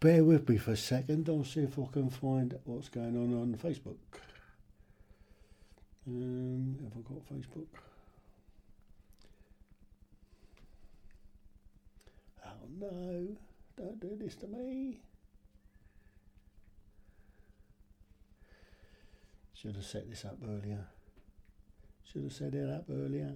Bear 0.00 0.22
with 0.22 0.48
me 0.48 0.58
for 0.58 0.72
a 0.72 0.76
second. 0.76 1.28
I'll 1.28 1.44
see 1.44 1.60
if 1.60 1.78
I 1.78 1.86
can 1.92 2.10
find 2.10 2.58
what's 2.64 2.88
going 2.88 3.16
on 3.16 3.40
on 3.40 3.54
Facebook. 3.56 3.96
Um, 6.06 6.78
have 6.84 6.92
I 6.92 7.00
got 7.00 7.28
Facebook? 7.28 7.66
Oh 12.46 12.57
no! 12.78 13.36
Don't 13.76 14.00
do 14.00 14.16
this 14.20 14.34
to 14.36 14.46
me. 14.46 14.98
Should 19.54 19.76
have 19.76 19.84
set 19.84 20.08
this 20.08 20.24
up 20.24 20.38
earlier. 20.44 20.86
Should 22.04 22.22
have 22.24 22.32
set 22.32 22.54
it 22.54 22.68
up 22.68 22.84
earlier. 22.90 23.34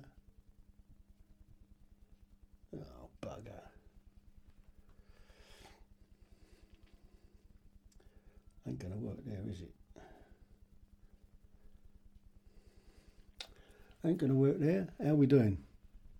Oh, 2.74 3.08
bugger. 3.20 3.60
Ain't 8.66 8.80
to 8.80 8.86
work 8.86 9.18
there, 9.26 9.40
is 9.48 9.62
it? 9.62 9.72
Ain't 14.04 14.18
to 14.20 14.26
work 14.34 14.58
there. 14.58 14.88
How 15.02 15.10
are 15.10 15.14
we 15.14 15.26
doing? 15.26 15.58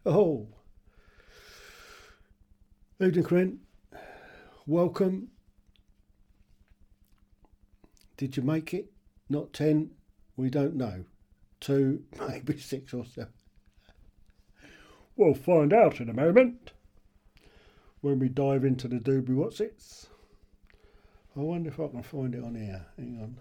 Oh. 0.07 0.47
Evening, 3.03 3.25
Corinne. 3.25 3.59
Welcome. 4.67 5.29
Did 8.17 8.37
you 8.37 8.43
make 8.43 8.73
it? 8.73 8.93
Not 9.29 9.53
10? 9.53 9.91
We 10.37 10.51
don't 10.51 10.77
know 10.77 11.05
two, 11.63 12.03
maybe 12.29 12.59
six 12.59 12.93
or 12.93 13.07
seven. 13.07 13.33
We'll 15.17 15.35
find 15.35 15.73
out 15.73 16.01
in 16.01 16.11
a 16.11 16.15
moment 16.15 16.73
when 18.01 18.19
we 18.19 18.29
dive 18.29 18.65
into 18.65 18.89
the 18.89 18.97
doobie 18.97 19.35
what's 19.35 19.61
its. 19.61 20.09
I 21.37 21.41
wonder 21.41 21.71
if 21.71 21.81
I 21.81 21.89
can 21.89 22.03
find 22.03 22.35
it 22.35 22.45
on 22.45 22.55
here. 22.57 22.85
Hang 22.99 23.19
on. 23.23 23.37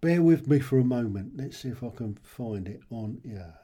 Bear 0.00 0.22
with 0.22 0.46
me 0.46 0.60
for 0.60 0.78
a 0.78 0.84
moment. 0.84 1.32
Let's 1.36 1.58
see 1.58 1.70
if 1.70 1.82
I 1.82 1.88
can 1.88 2.18
find 2.22 2.68
it 2.68 2.82
on 2.90 3.20
here. 3.24 3.54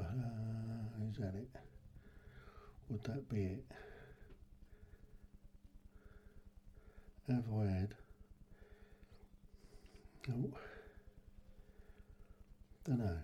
Uh, 0.00 1.08
is 1.10 1.16
that 1.18 1.34
it? 1.34 1.48
Would 2.88 3.04
that 3.04 3.28
be 3.28 3.44
it? 3.44 3.64
Have 7.28 7.44
I 7.54 7.64
had? 7.64 7.94
Oh. 10.32 10.50
Don't 12.84 12.98
know. 12.98 13.18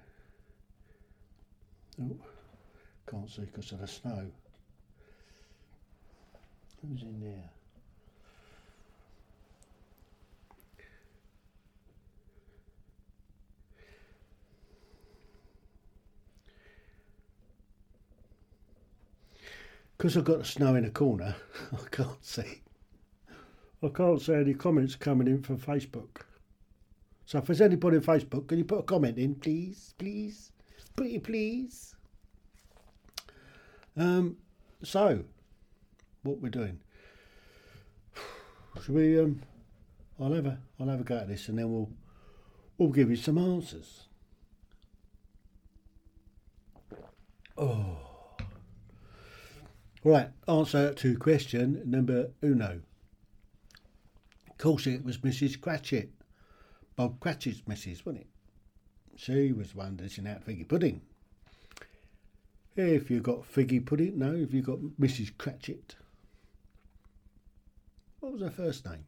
Oh. 2.02 2.16
Can't 3.10 3.30
see 3.30 3.42
because 3.42 3.72
of 3.72 3.80
the 3.80 3.88
snow. 3.88 4.26
Who's 6.82 7.02
in 7.02 7.20
there? 7.20 7.50
Because 19.96 20.16
I've 20.16 20.24
got 20.24 20.38
the 20.38 20.44
snow 20.44 20.74
in 20.74 20.84
the 20.84 20.90
corner, 20.90 21.34
I 21.72 21.88
can't 21.90 22.24
see. 22.24 22.62
I 23.82 23.88
can't 23.88 24.20
see 24.20 24.34
any 24.34 24.54
comments 24.54 24.96
coming 24.96 25.26
in 25.26 25.42
from 25.42 25.58
Facebook. 25.58 26.22
So 27.24 27.38
if 27.38 27.46
there's 27.46 27.60
anybody 27.60 27.96
on 27.96 28.02
Facebook, 28.02 28.46
can 28.46 28.58
you 28.58 28.64
put 28.64 28.80
a 28.80 28.82
comment 28.82 29.18
in, 29.18 29.34
please, 29.34 29.94
please, 29.98 30.52
pretty 30.94 31.18
please? 31.18 31.94
Um, 33.96 34.36
so, 34.82 35.24
what 36.22 36.40
we're 36.40 36.50
doing? 36.50 36.80
Should 38.84 38.94
we? 38.94 39.18
Um, 39.18 39.40
I'll 40.20 40.32
have 40.32 40.46
a 40.46 40.58
I'll 40.78 40.88
have 40.88 41.00
a 41.00 41.04
go 41.04 41.16
at 41.16 41.28
this, 41.28 41.48
and 41.48 41.58
then 41.58 41.70
we'll 41.70 41.90
we'll 42.78 42.90
give 42.90 43.10
you 43.10 43.16
some 43.16 43.38
answers. 43.38 44.08
Oh. 47.58 48.05
Right, 50.06 50.30
answer 50.46 50.94
to 50.94 51.18
question 51.18 51.82
number 51.84 52.30
uno. 52.40 52.80
Of 54.48 54.56
course, 54.56 54.86
it 54.86 55.04
was 55.04 55.18
Mrs. 55.18 55.60
Cratchit, 55.60 56.12
Bob 56.94 57.18
Cratchit's 57.18 57.66
missus, 57.66 58.06
wasn't 58.06 58.22
it? 58.22 58.28
She 59.16 59.50
was 59.50 59.72
the 59.72 59.78
one 59.78 59.96
dishing 59.96 60.28
out 60.28 60.46
figgy 60.46 60.68
pudding. 60.68 61.00
If 62.76 63.10
you 63.10 63.18
got 63.18 63.52
figgy 63.52 63.84
pudding, 63.84 64.16
no, 64.16 64.32
if 64.32 64.54
you 64.54 64.62
got 64.62 64.78
Mrs. 64.78 65.36
Cratchit. 65.36 65.96
What 68.20 68.34
was 68.34 68.42
her 68.42 68.50
first 68.50 68.86
name? 68.86 69.06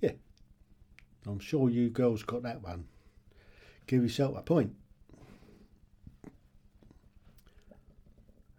Yeah, 0.00 0.12
I'm 1.26 1.38
sure 1.38 1.68
you 1.68 1.90
girls 1.90 2.22
got 2.22 2.44
that 2.44 2.62
one. 2.62 2.86
Give 3.86 4.02
yourself 4.02 4.38
a 4.38 4.42
point. 4.42 4.74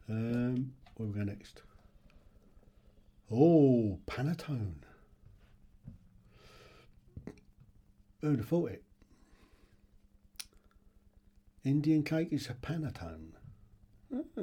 Um, 0.10 0.74
where 0.96 1.08
we 1.10 1.14
go 1.14 1.24
next? 1.24 1.62
Oh, 3.32 4.00
panettone. 4.08 4.76
Who'd 8.22 8.40
have 8.40 8.48
thought 8.48 8.72
it? 8.72 8.84
Indian 11.64 12.04
cake 12.04 12.30
is 12.32 12.48
a 12.48 12.54
panettone. 12.54 13.32
Ah. 14.38 14.42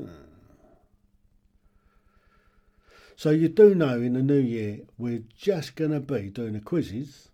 So 3.14 3.30
you 3.30 3.48
do 3.48 3.74
know 3.74 4.00
in 4.00 4.14
the 4.14 4.22
new 4.22 4.40
year 4.40 4.80
we're 4.98 5.22
just 5.36 5.76
going 5.76 5.92
to 5.92 6.00
be 6.00 6.28
doing 6.30 6.54
the 6.54 6.60
quizzes 6.60 7.28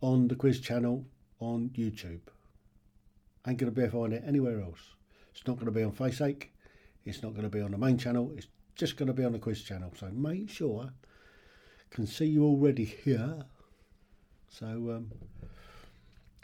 on 0.00 0.28
the 0.28 0.34
quiz 0.34 0.60
channel 0.60 1.04
on 1.38 1.70
YouTube. 1.76 2.20
Ain't 3.46 3.58
going 3.58 3.70
to 3.70 3.70
be 3.70 3.82
able 3.82 3.90
to 3.90 3.98
find 3.98 4.12
it 4.14 4.24
anywhere 4.26 4.62
else. 4.62 4.80
It's 5.32 5.46
not 5.46 5.56
going 5.56 5.66
to 5.66 5.72
be 5.72 5.82
on 5.82 5.92
Facebook. 5.92 6.46
It's 7.10 7.24
not 7.24 7.32
going 7.32 7.42
to 7.42 7.50
be 7.50 7.60
on 7.60 7.72
the 7.72 7.78
main 7.78 7.98
channel. 7.98 8.32
It's 8.36 8.46
just 8.76 8.96
going 8.96 9.08
to 9.08 9.12
be 9.12 9.24
on 9.24 9.32
the 9.32 9.38
quiz 9.38 9.62
channel. 9.62 9.92
So 9.98 10.08
make 10.10 10.48
sure 10.48 10.92
can 11.90 12.06
see 12.06 12.26
you 12.26 12.44
already 12.44 12.84
here. 12.84 13.44
So 14.48 14.66
um, 14.66 15.10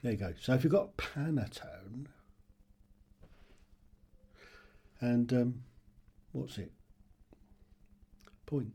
there 0.02 0.12
you 0.12 0.18
go. 0.18 0.34
So 0.40 0.54
if 0.54 0.64
you've 0.64 0.72
got 0.72 0.96
Panettone 0.96 2.06
and 5.00 5.32
um, 5.32 5.62
what's 6.32 6.58
it? 6.58 6.72
Point. 8.44 8.72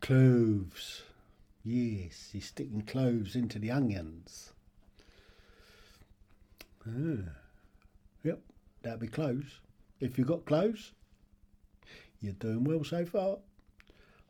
Cloves. 0.00 1.02
Yes, 1.62 2.30
he's 2.32 2.46
sticking 2.46 2.82
cloves 2.82 3.36
into 3.36 3.58
the 3.58 3.70
onions. 3.70 4.52
Ah. 6.88 7.39
That'd 8.82 9.00
be 9.00 9.08
close. 9.08 9.60
If 10.00 10.16
you've 10.16 10.26
got 10.26 10.46
cloves, 10.46 10.92
you're 12.20 12.32
doing 12.34 12.64
well 12.64 12.84
so 12.84 13.04
far. 13.04 13.38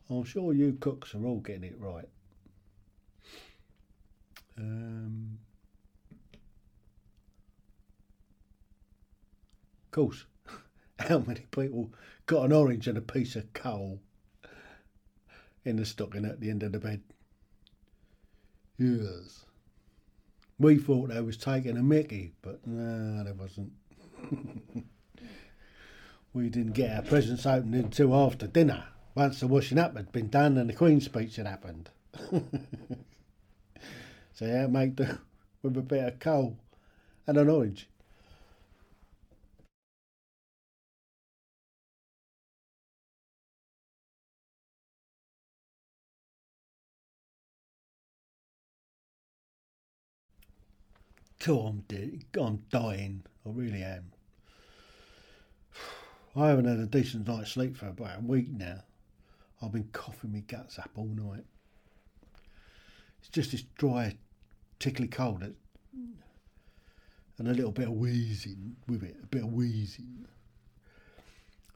I'm 0.09 0.23
sure 0.25 0.53
you 0.53 0.77
cooks 0.79 1.15
are 1.15 1.25
all 1.25 1.39
getting 1.39 1.63
it 1.63 1.79
right. 1.79 2.09
Um, 4.57 5.39
of 9.85 9.91
course, 9.91 10.25
how 10.99 11.19
many 11.19 11.45
people 11.51 11.91
got 12.25 12.45
an 12.45 12.51
orange 12.51 12.87
and 12.87 12.97
a 12.97 13.01
piece 13.01 13.35
of 13.37 13.51
coal 13.53 14.01
in 15.63 15.77
the 15.77 15.85
stocking 15.85 16.25
at 16.25 16.41
the 16.41 16.49
end 16.49 16.63
of 16.63 16.73
the 16.73 16.79
bed? 16.79 17.01
Yes. 18.77 19.45
We 20.59 20.77
thought 20.77 21.09
they 21.09 21.21
was 21.21 21.37
taking 21.37 21.77
a 21.77 21.83
Mickey, 21.83 22.33
but 22.41 22.65
no, 22.67 23.23
they 23.23 23.31
wasn't. 23.31 23.71
we 26.33 26.49
didn't 26.49 26.73
get 26.73 26.95
our 26.95 27.01
presents 27.01 27.45
opened 27.45 27.75
until 27.75 28.15
after 28.15 28.47
dinner, 28.47 28.85
once 29.15 29.39
the 29.39 29.47
washing 29.47 29.77
up 29.79 29.95
had 29.95 30.11
been 30.11 30.29
done 30.29 30.57
and 30.57 30.69
the 30.69 30.73
Queen's 30.73 31.05
speech 31.05 31.35
had 31.37 31.47
happened. 31.47 31.89
so 34.33 34.45
yeah, 34.45 34.67
make 34.67 34.95
do 34.95 35.17
with 35.61 35.77
a 35.77 35.81
bit 35.81 36.05
of 36.05 36.19
coal 36.19 36.57
and 37.27 37.37
an 37.37 37.49
orange. 37.49 37.87
Oh, 51.47 51.67
I'm. 51.67 51.83
I'm 52.39 52.63
dying. 52.69 53.23
I 53.45 53.49
really 53.49 53.83
am. 53.83 54.11
I 56.35 56.49
haven't 56.49 56.65
had 56.65 56.79
a 56.79 56.85
decent 56.85 57.27
night's 57.27 57.51
sleep 57.51 57.75
for 57.75 57.87
about 57.87 58.19
a 58.19 58.21
week 58.21 58.49
now. 58.49 58.83
I've 59.61 59.71
been 59.71 59.89
coughing 59.91 60.31
my 60.31 60.39
guts 60.39 60.79
up 60.79 60.91
all 60.95 61.05
night. 61.05 61.43
It's 63.19 63.29
just 63.29 63.51
this 63.51 63.63
dry, 63.77 64.15
tickly 64.79 65.07
cold 65.07 65.43
and 67.41 67.47
a 67.47 67.53
little 67.53 67.71
bit 67.71 67.87
of 67.87 67.93
wheezing 67.93 68.75
with 68.87 69.01
it, 69.01 69.15
a 69.23 69.25
bit 69.25 69.41
of 69.41 69.51
wheezing. 69.51 70.27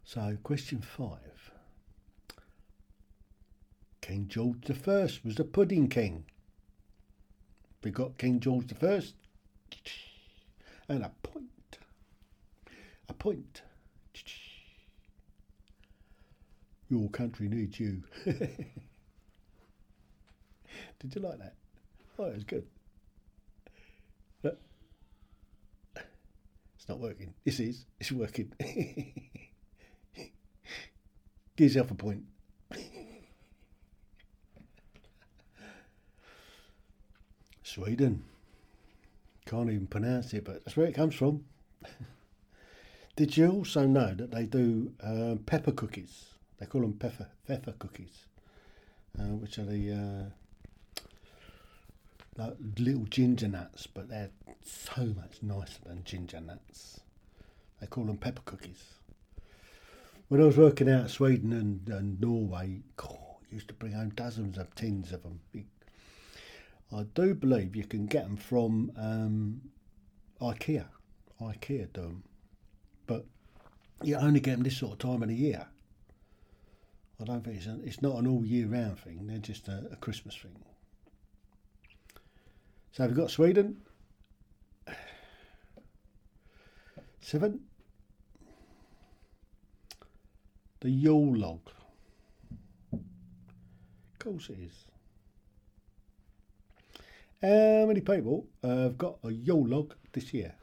So, 0.04 0.38
question 0.44 0.80
five. 0.80 1.52
King 4.02 4.28
George 4.28 4.70
I 4.70 5.10
was 5.24 5.36
the 5.36 5.44
pudding 5.44 5.88
king. 5.88 6.26
We 7.84 7.90
got 7.90 8.20
King 8.20 8.40
George 8.40 8.72
I 8.80 9.02
and 10.88 11.04
a 11.04 11.12
point. 11.24 11.50
A 13.10 13.14
point. 13.14 13.62
Your 16.90 17.10
country 17.10 17.48
needs 17.50 17.80
you. 17.80 18.04
Did 18.26 18.66
you 21.16 21.22
like 21.22 21.40
that? 21.40 21.56
Oh, 22.18 22.26
it 22.26 22.36
was 22.36 22.44
good. 22.44 22.66
It's 26.86 26.90
not 26.92 27.00
working. 27.00 27.34
This 27.44 27.60
is. 27.60 27.84
It's 28.00 28.12
working. 28.12 28.52
Give 28.60 30.30
yourself 31.58 31.90
a 31.90 31.96
point. 31.96 32.26
Sweden. 37.64 38.24
Can't 39.48 39.72
even 39.72 39.88
pronounce 39.88 40.32
it, 40.36 40.46
but 40.46 40.64
that's 40.64 40.78
where 40.78 40.86
it 40.86 40.94
comes 40.94 41.16
from. 41.16 41.44
Did 43.16 43.38
you 43.38 43.50
also 43.50 43.86
know 43.86 44.14
that 44.14 44.32
they 44.32 44.46
do 44.46 44.92
um, 45.02 45.40
pepper 45.46 45.72
cookies? 45.72 46.26
They 46.60 46.66
call 46.66 46.82
them 46.82 46.94
pepper 46.94 47.28
pepper 47.48 47.74
cookies, 47.80 48.26
uh, 49.18 49.36
which 49.36 49.58
are 49.58 49.64
the 49.66 49.92
uh, 49.92 51.04
like 52.38 52.56
little 52.78 53.06
ginger 53.06 53.48
nuts, 53.48 53.88
but 53.88 54.10
they're 54.10 54.32
so 54.64 55.06
much 55.06 55.42
nicer 55.42 55.80
than 55.86 56.04
ginger 56.04 56.42
nuts. 56.42 57.00
They 57.80 57.88
call 57.88 58.04
them 58.06 58.18
pepper 58.18 58.42
cookies. 58.44 58.84
When 60.28 60.42
I 60.42 60.46
was 60.46 60.58
working 60.58 60.90
out 60.90 61.10
Sweden 61.10 61.54
and, 61.54 61.88
and 61.88 62.20
Norway, 62.20 62.82
I 63.00 63.08
used 63.50 63.68
to 63.70 63.74
bring 63.74 63.94
home 63.94 64.10
dozens 64.10 64.58
of 64.58 64.74
tins 64.76 65.14
of 65.14 65.24
them. 65.24 65.40
I 66.94 67.04
do 67.14 67.34
believe 67.34 67.76
you 67.76 67.86
can 67.86 68.08
get 68.08 68.24
them 68.24 68.36
from 68.38 68.92
um, 68.98 69.62
IKEA. 70.42 70.86
IKEA 71.40 71.94
do 71.94 72.02
them. 72.02 72.24
But 73.08 73.26
you 74.04 74.16
only 74.16 74.40
get 74.40 74.52
them 74.52 74.64
this 74.64 74.78
sort 74.78 74.94
of 74.94 75.00
time 75.00 75.22
of 75.22 75.30
the 75.30 75.36
year. 75.36 75.68
I 77.22 77.24
don't 77.24 77.44
think 77.44 77.58
it's, 77.58 77.68
a, 77.68 77.80
it's 77.84 78.02
not 78.02 78.18
an 78.18 78.28
all 78.28 78.46
year 78.46 78.68
round 78.68 79.00
thing, 79.00 79.26
they're 79.26 79.38
just 79.38 79.68
a, 79.68 79.88
a 79.92 79.96
Christmas 79.96 80.36
thing. 80.36 80.56
So 82.92 83.06
we've 83.06 83.16
got 83.16 83.32
Sweden. 83.32 83.82
Seven. 87.22 87.62
The 90.82 90.90
Yule 90.90 91.38
log. 91.38 91.60
Of 92.94 93.00
course 94.20 94.50
it 94.50 94.58
is. 94.60 94.86
How 97.42 97.86
many 97.86 98.02
people 98.02 98.48
have 98.64 98.98
got 98.98 99.18
a 99.24 99.32
Yule 99.32 99.68
log 99.68 99.94
this 100.14 100.34
year? 100.34 100.56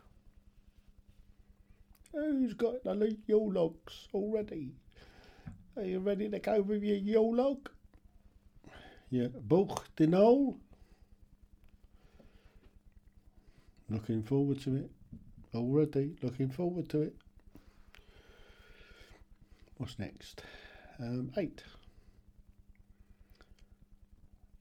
Who's 2.13 2.55
got 2.55 2.85
the 2.85 3.17
Yule 3.27 3.53
logs 3.53 4.09
already? 4.13 4.75
Are 5.77 5.85
you 5.85 5.99
ready 6.01 6.29
to 6.29 6.39
go 6.39 6.61
with 6.61 6.83
your 6.83 6.99
Yule 6.99 7.35
log? 7.35 7.71
Yeah, 9.11 9.29
book 9.29 9.87
knoll. 9.99 10.59
Looking 13.89 14.23
forward 14.23 14.61
to 14.63 14.77
it. 14.77 14.91
Already 15.55 16.17
looking 16.23 16.51
forward 16.51 16.89
to 16.91 17.03
it. 17.03 17.17
What's 19.77 19.99
next? 19.99 20.43
Um, 20.99 21.33
eight. 21.37 21.63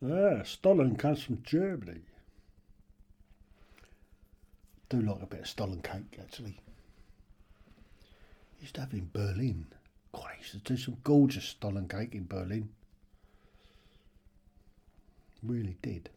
Ah, 0.04 0.42
Stollen 0.44 0.96
comes 0.98 1.22
from 1.24 1.44
Germany. 1.44 2.02
Do 4.90 5.02
like 5.02 5.22
a 5.22 5.28
bit 5.28 5.42
of 5.42 5.48
Stollen 5.48 5.82
cake 5.82 6.18
actually. 6.20 6.60
Used 8.62 8.76
to 8.76 8.82
have 8.82 8.94
in 8.94 9.10
Berlin. 9.12 9.66
God, 10.14 10.30
used 10.38 10.52
to 10.52 10.58
do 10.60 10.78
some 10.78 10.98
gorgeous 11.04 11.46
Stollen 11.46 11.88
cake 11.90 12.14
in 12.14 12.28
Berlin. 12.28 12.70
Really 15.42 15.78
did. 15.82 16.10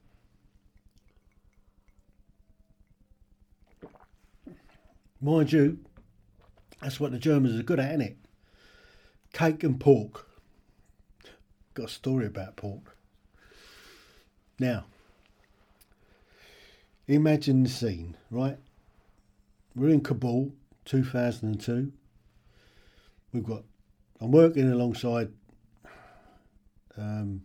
Mind 5.23 5.53
you, 5.53 5.79
that's 6.83 7.01
what 7.01 7.13
the 7.13 7.19
Germans 7.19 7.59
are 7.59 7.63
good 7.63 7.81
at, 7.81 7.89
isn't 7.93 8.03
it? 8.03 8.17
Cake 9.33 9.65
and 9.65 9.81
pork. 9.81 10.29
Got 11.73 11.87
a 11.87 11.89
story 11.89 12.27
about 12.27 12.57
pork. 12.57 12.95
Now, 14.59 14.85
imagine 17.09 17.63
the 17.63 17.71
scene, 17.71 18.19
right? 18.31 18.59
We're 19.75 19.89
in 19.89 20.03
Kabul, 20.03 20.53
2002. 20.85 21.91
We've 23.35 23.45
got, 23.45 23.65
I'm 24.21 24.31
working 24.31 24.73
alongside, 24.73 25.31
um, 26.97 27.43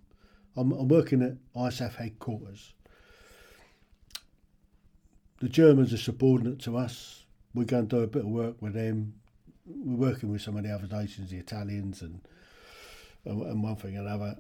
I'm, 0.55 0.71
I'm 0.71 0.87
working 0.87 1.21
at 1.21 1.33
ISAF 1.53 1.95
headquarters. 1.95 2.73
The 5.41 5.49
Germans 5.49 5.93
are 5.93 5.97
subordinate 5.97 6.59
to 6.59 6.77
us 6.77 7.19
we're 7.53 7.65
going 7.65 7.87
to 7.87 7.95
do 7.97 8.03
a 8.03 8.07
bit 8.07 8.23
of 8.23 8.29
work 8.29 8.61
with 8.61 8.73
them. 8.73 9.13
We're 9.65 10.11
working 10.11 10.31
with 10.31 10.41
some 10.41 10.57
of 10.57 10.63
the 10.63 10.73
other 10.73 10.87
nations, 10.87 11.31
the 11.31 11.37
Italians, 11.37 12.01
and 12.01 12.21
and 13.25 13.61
one 13.61 13.75
thing 13.75 13.97
and 13.97 14.07
another. 14.07 14.37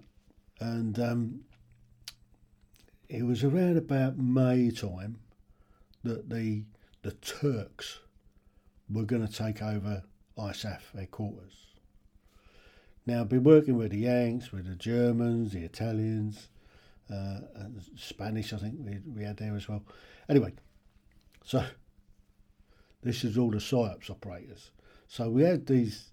And 0.59 0.97
um, 0.99 1.39
it 3.09 3.25
was 3.25 3.43
around 3.43 3.77
about 3.77 4.17
May 4.17 4.71
time 4.71 5.19
that 6.03 6.29
the 6.29 6.63
the 7.01 7.11
Turks 7.11 7.99
were 8.89 9.03
going 9.03 9.25
to 9.25 9.33
take 9.33 9.61
over 9.61 10.03
ISAF 10.39 10.81
headquarters. 10.95 11.53
Now, 13.05 13.21
I've 13.21 13.29
been 13.29 13.43
working 13.43 13.75
with 13.77 13.91
the 13.91 13.99
Yanks, 13.99 14.51
with 14.51 14.67
the 14.67 14.75
Germans, 14.75 15.51
the 15.51 15.63
Italians, 15.63 16.49
uh, 17.11 17.39
and 17.55 17.81
Spanish, 17.95 18.53
I 18.53 18.57
think 18.57 18.75
we, 18.79 18.99
we 19.15 19.23
had 19.23 19.37
there 19.37 19.55
as 19.55 19.67
well. 19.67 19.83
Anyway, 20.29 20.53
so 21.43 21.63
this 23.01 23.23
is 23.23 23.37
all 23.37 23.49
the 23.49 23.57
PSYOPs 23.57 24.09
operators. 24.09 24.71
So 25.07 25.29
we 25.29 25.43
had 25.43 25.65
these 25.65 26.11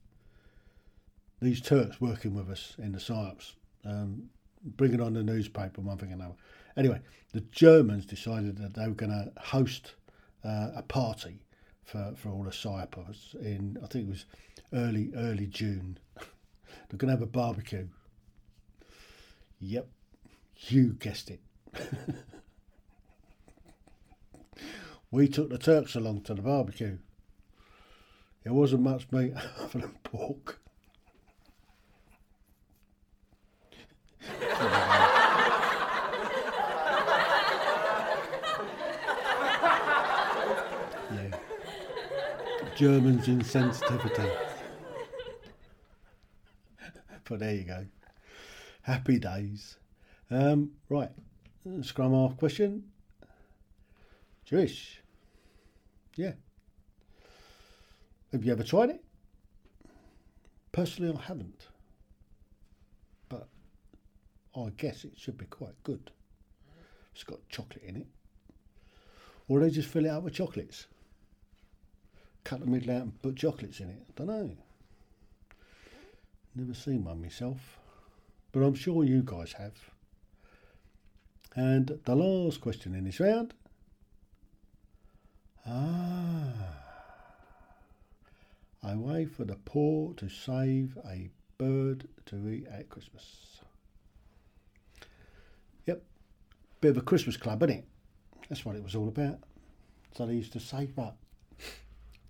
these 1.43 1.61
Turks 1.61 2.01
working 2.01 2.35
with 2.35 2.49
us 2.49 2.75
in 2.79 2.93
the 2.93 2.99
PSYOPs, 2.99 3.53
um, 3.85 4.31
bringing 4.65 5.03
on 5.03 5.13
the 5.13 5.23
newspaper, 5.23 5.83
one 5.83 5.99
thing 5.99 6.13
and 6.13 6.23
another. 6.23 6.37
Anyway, 6.79 7.01
the 7.33 7.43
Germans 7.53 8.07
decided 8.07 8.57
that 8.57 8.73
they 8.73 8.89
were 8.89 8.95
going 8.95 9.13
to 9.13 9.31
host 9.39 9.97
uh, 10.43 10.71
a 10.75 10.83
party 10.83 11.41
for, 11.87 12.13
for 12.17 12.31
all 12.31 12.43
the 12.43 12.51
PSYOPs 12.51 13.35
in, 13.37 13.79
I 13.83 13.87
think 13.87 14.09
it 14.09 14.11
was 14.11 14.27
early 14.73 15.13
early 15.17 15.47
June. 15.47 15.99
They're 16.17 16.99
going 16.99 17.09
to 17.09 17.15
have 17.15 17.23
a 17.23 17.27
barbecue. 17.27 17.89
Yep, 19.61 19.89
you 20.69 20.93
guessed 20.95 21.31
it. 21.31 21.41
we 25.11 25.29
took 25.29 25.49
the 25.49 25.59
Turks 25.59 25.95
along 25.95 26.23
to 26.23 26.35
the 26.35 26.43
barbecue. 26.43 26.99
It 28.45 28.53
wasn't 28.53 28.83
much 28.83 29.11
meat 29.11 29.33
other 29.59 29.81
than 29.81 29.95
pork. 30.03 30.61
yeah. 41.11 41.37
Germans 42.77 43.27
insensitivity. 43.27 44.31
but 47.25 47.39
there 47.39 47.55
you 47.55 47.65
go. 47.65 47.87
Happy 48.83 49.19
days. 49.19 49.79
Um, 50.31 50.73
right. 50.91 51.09
Scrum 51.81 52.13
half 52.13 52.37
question. 52.37 52.85
Jewish. 54.45 55.01
Yeah. 56.17 56.33
Have 58.33 58.45
you 58.45 58.53
ever 58.53 58.63
tried 58.63 58.91
it? 58.91 59.03
Personally, 60.73 61.17
I 61.19 61.23
haven't. 61.23 61.69
But 63.31 63.49
I 64.55 64.69
guess 64.77 65.05
it 65.05 65.13
should 65.17 65.39
be 65.39 65.47
quite 65.47 65.83
good. 65.83 66.11
It's 67.15 67.25
got 67.25 67.39
chocolate 67.49 67.85
in 67.85 67.97
it. 67.97 68.07
Or 69.49 69.61
they 69.61 69.71
just 69.71 69.89
fill 69.89 70.05
it 70.05 70.11
up 70.11 70.25
with 70.25 70.35
chocolates. 70.35 70.87
Cut 72.47 72.61
the 72.61 72.67
middle 72.67 72.95
out 72.95 73.03
and 73.03 73.23
put 73.23 73.35
chocolates 73.35 73.81
in 73.81 73.89
it. 73.89 74.07
I 74.09 74.13
don't 74.15 74.29
know. 74.29 74.51
Never 76.55 76.75
seen 76.75 77.03
one 77.03 77.21
myself. 77.21 77.81
But 78.53 78.61
I'm 78.61 78.77
sure 78.77 79.03
you 79.03 79.23
guys 79.25 79.55
have. 79.55 79.75
And 81.57 81.99
the 82.05 82.15
last 82.15 82.61
question 82.61 82.95
in 82.95 83.03
this 83.03 83.19
round 83.19 83.53
Ah. 85.67 86.53
I 88.81 88.95
wait 88.95 89.33
for 89.33 89.45
the 89.45 89.57
poor 89.65 90.15
to 90.15 90.29
save 90.29 90.97
a 91.05 91.29
bird 91.59 92.07
to 92.27 92.49
eat 92.49 92.69
at 92.69 92.89
Christmas. 92.89 93.59
Yep, 95.87 96.01
bit 96.81 96.93
of 96.93 96.99
a 96.99 97.01
Christmas 97.01 97.37
club, 97.37 97.65
isn't 97.65 97.79
it? 97.79 97.85
That's 98.49 98.65
what 98.65 98.77
it 98.77 98.85
was 98.85 98.95
all 98.95 99.09
about. 99.09 99.41
So 100.17 100.27
they 100.27 100.35
used 100.35 100.53
to 100.53 100.61
save 100.61 100.97
up. 100.97 101.19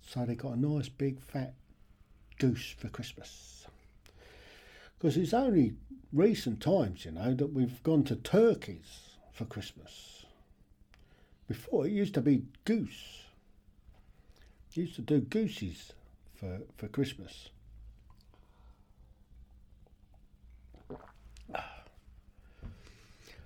So 0.07 0.25
they 0.25 0.35
got 0.35 0.53
a 0.53 0.59
nice 0.59 0.89
big 0.89 1.21
fat 1.21 1.53
goose 2.39 2.73
for 2.77 2.87
Christmas. 2.89 3.67
Because 4.97 5.17
it's 5.17 5.33
only 5.33 5.73
recent 6.11 6.61
times, 6.61 7.05
you 7.05 7.11
know, 7.11 7.35
that 7.35 7.53
we've 7.53 7.83
gone 7.83 8.03
to 8.05 8.15
turkeys 8.15 9.17
for 9.31 9.45
Christmas. 9.45 10.25
Before 11.47 11.85
it 11.85 11.91
used 11.91 12.15
to 12.15 12.21
be 12.21 12.43
goose 12.65 13.27
used 14.77 14.95
to 14.95 15.01
do 15.01 15.19
gooses 15.19 15.93
for, 16.35 16.59
for 16.77 16.87
Christmas. 16.87 17.49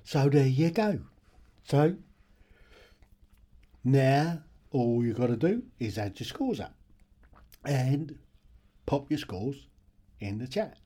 So 0.04 0.28
there 0.28 0.45
you 0.45 0.71
go. 0.71 1.00
So 1.63 1.95
now 3.84 4.41
all 4.71 5.03
you've 5.03 5.17
got 5.17 5.27
to 5.27 5.36
do 5.36 5.63
is 5.79 5.97
add 5.97 6.19
your 6.19 6.27
scores 6.27 6.60
up 6.60 6.73
and 7.65 8.17
pop 8.86 9.10
your 9.10 9.19
scores 9.19 9.67
in 10.19 10.39
the 10.39 10.47
chat. 10.47 10.77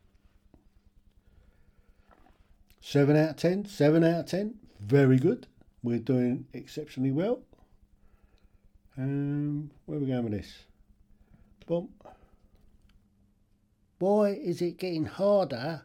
7 2.82 3.16
out 3.16 3.30
of 3.32 3.36
10, 3.38 3.66
7 3.66 4.04
out 4.04 4.20
of 4.20 4.26
10, 4.28 4.56
very 4.80 5.18
good. 5.18 5.48
we're 5.82 6.00
doing 6.00 6.46
exceptionally 6.54 7.12
well. 7.12 7.42
Um, 8.98 9.70
where 9.86 9.98
are 9.98 10.02
we 10.02 10.08
going 10.08 10.24
with 10.24 10.34
this? 10.34 10.64
Boom. 11.68 11.90
Why 14.00 14.30
is 14.30 14.62
it 14.62 14.78
getting 14.78 15.06
harder 15.06 15.84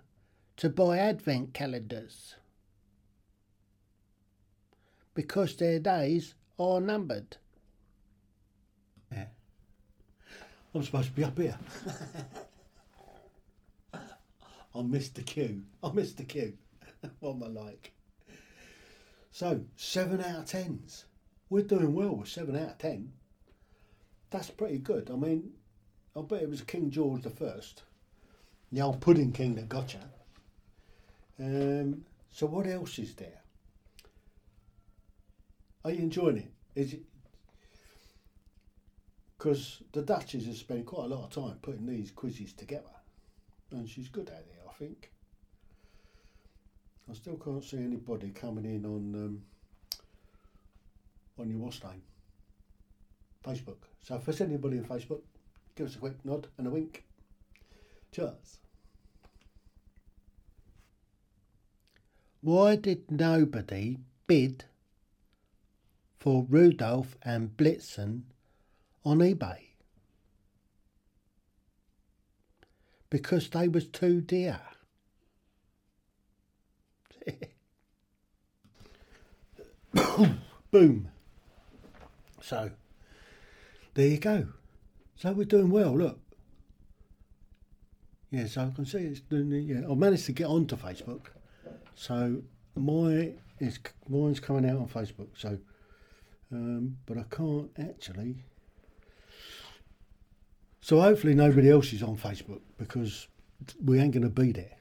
to 0.57 0.69
buy 0.69 0.99
advent 0.99 1.55
calendars? 1.55 2.37
Because 5.15 5.57
their 5.57 5.79
days 5.79 6.35
are 6.59 6.81
numbered. 6.81 7.37
Yeah. 9.13 9.27
I'm 10.75 10.83
supposed 10.85 11.09
to 11.09 11.13
be 11.13 11.25
up 11.25 11.39
here. 11.39 11.59
I 14.75 14.83
missed 14.83 15.17
the 15.17 15.23
cue. 15.23 15.63
I 15.83 15.91
missed 15.91 16.19
the 16.19 16.25
cue. 16.25 16.57
what 17.21 17.35
am 17.35 17.43
I 17.43 17.47
like? 17.49 17.93
So, 19.33 19.63
7 19.77 20.21
out 20.21 20.39
of 20.41 20.45
10s. 20.45 21.05
We're 21.49 21.63
doing 21.63 21.95
well 21.95 22.17
with 22.17 22.29
7 22.29 22.57
out 22.57 22.71
of 22.71 22.79
10. 22.79 23.13
That's 24.31 24.51
pretty 24.51 24.79
good. 24.79 25.11
I 25.11 25.17
mean, 25.17 25.51
I 26.17 26.23
bet 26.23 26.43
it 26.43 26.51
was 26.51 26.63
King 26.63 26.91
George 26.91 27.23
the 27.23 27.31
First, 27.31 27.83
the 28.71 28.81
old 28.81 29.01
Pudding 29.01 29.33
King 29.33 29.57
that 29.57 29.69
got 29.69 29.95
you. 29.95 30.01
Um, 31.45 32.05
so, 32.31 32.47
what 32.47 32.67
else 32.67 32.99
is 32.99 33.15
there? 33.15 33.41
Are 35.85 35.91
you 35.91 35.99
enjoying 35.99 36.37
it? 36.39 36.53
Is 36.75 36.93
it 36.93 37.03
because 39.41 39.83
the 39.93 40.03
Duchess 40.03 40.45
has 40.45 40.59
spent 40.59 40.85
quite 40.85 41.07
a 41.07 41.15
lot 41.15 41.25
of 41.25 41.31
time 41.31 41.57
putting 41.63 41.87
these 41.87 42.11
quizzes 42.11 42.53
together, 42.53 42.91
and 43.71 43.89
she's 43.89 44.11
good 44.11 44.29
at 44.29 44.41
it, 44.41 44.61
I 44.69 44.73
think. 44.75 45.11
I 47.11 47.15
still 47.15 47.39
can't 47.39 47.65
see 47.65 47.79
anybody 47.79 48.29
coming 48.31 48.67
in 48.67 48.85
on 48.85 49.15
um, 49.15 49.43
on 51.39 51.49
your 51.49 51.59
what's 51.59 51.83
name 51.83 52.03
Facebook. 53.43 53.79
So 54.03 54.17
if 54.17 54.27
there's 54.27 54.43
anybody 54.43 54.77
on 54.77 54.85
Facebook, 54.85 55.23
give 55.75 55.87
us 55.87 55.97
a 55.97 55.99
quick 55.99 56.23
nod 56.23 56.49
and 56.59 56.67
a 56.67 56.71
wink. 56.71 57.05
Cheers. 58.13 58.59
Why 62.43 62.77
did 62.77 63.11
nobody 63.11 63.97
bid 64.27 64.65
for 66.19 66.47
Rudolph 66.47 67.17
and 67.23 67.57
Blitzen 67.57 68.25
on 69.05 69.19
eBay? 69.19 69.59
Because 73.09 73.49
they 73.51 73.69
was 73.69 73.87
too 73.87 74.21
dear. 74.21 74.61
Boom. 80.71 81.09
So, 82.41 82.71
there 83.95 84.07
you 84.07 84.19
go. 84.19 84.47
So 85.17 85.33
we're 85.33 85.45
doing 85.45 85.71
well. 85.71 85.97
Look. 85.97 86.19
Yeah, 88.31 88.47
so 88.47 88.63
I 88.63 88.71
can 88.75 88.87
see 88.87 88.99
it's 88.99 89.21
doing. 89.21 89.51
Yeah, 89.51 89.91
I 89.91 89.95
managed 89.95 90.27
to 90.27 90.33
get 90.33 90.47
onto 90.47 90.77
Facebook. 90.77 91.27
So 91.97 92.43
my 92.77 93.33
is 93.59 93.79
mine's 94.09 94.41
coming 94.41 94.69
out 94.71 94.79
on 94.79 94.89
Facebook. 94.89 95.29
So, 95.37 95.59
um, 96.53 96.97
but 97.07 97.19
I 97.19 97.25
can't 97.31 97.71
actually. 97.79 98.45
So 100.81 101.01
hopefully 101.01 101.35
nobody 101.35 101.71
else 101.71 101.93
is 101.93 102.03
on 102.03 102.17
Facebook 102.17 102.61
because 102.79 103.29
we 103.85 104.01
ain't 104.01 104.13
going 104.13 104.23
to 104.23 104.31
be 104.31 104.53
there. 104.53 104.77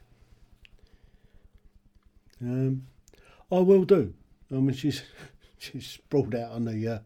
Um, 2.41 2.87
I 3.51 3.59
will 3.59 3.83
do. 3.83 4.13
I 4.51 4.55
mean, 4.55 4.73
she's 4.73 5.03
she's 5.57 5.87
sprawled 5.87 6.35
out 6.35 6.51
on 6.51 6.65
the 6.65 6.87
uh, 6.87 6.99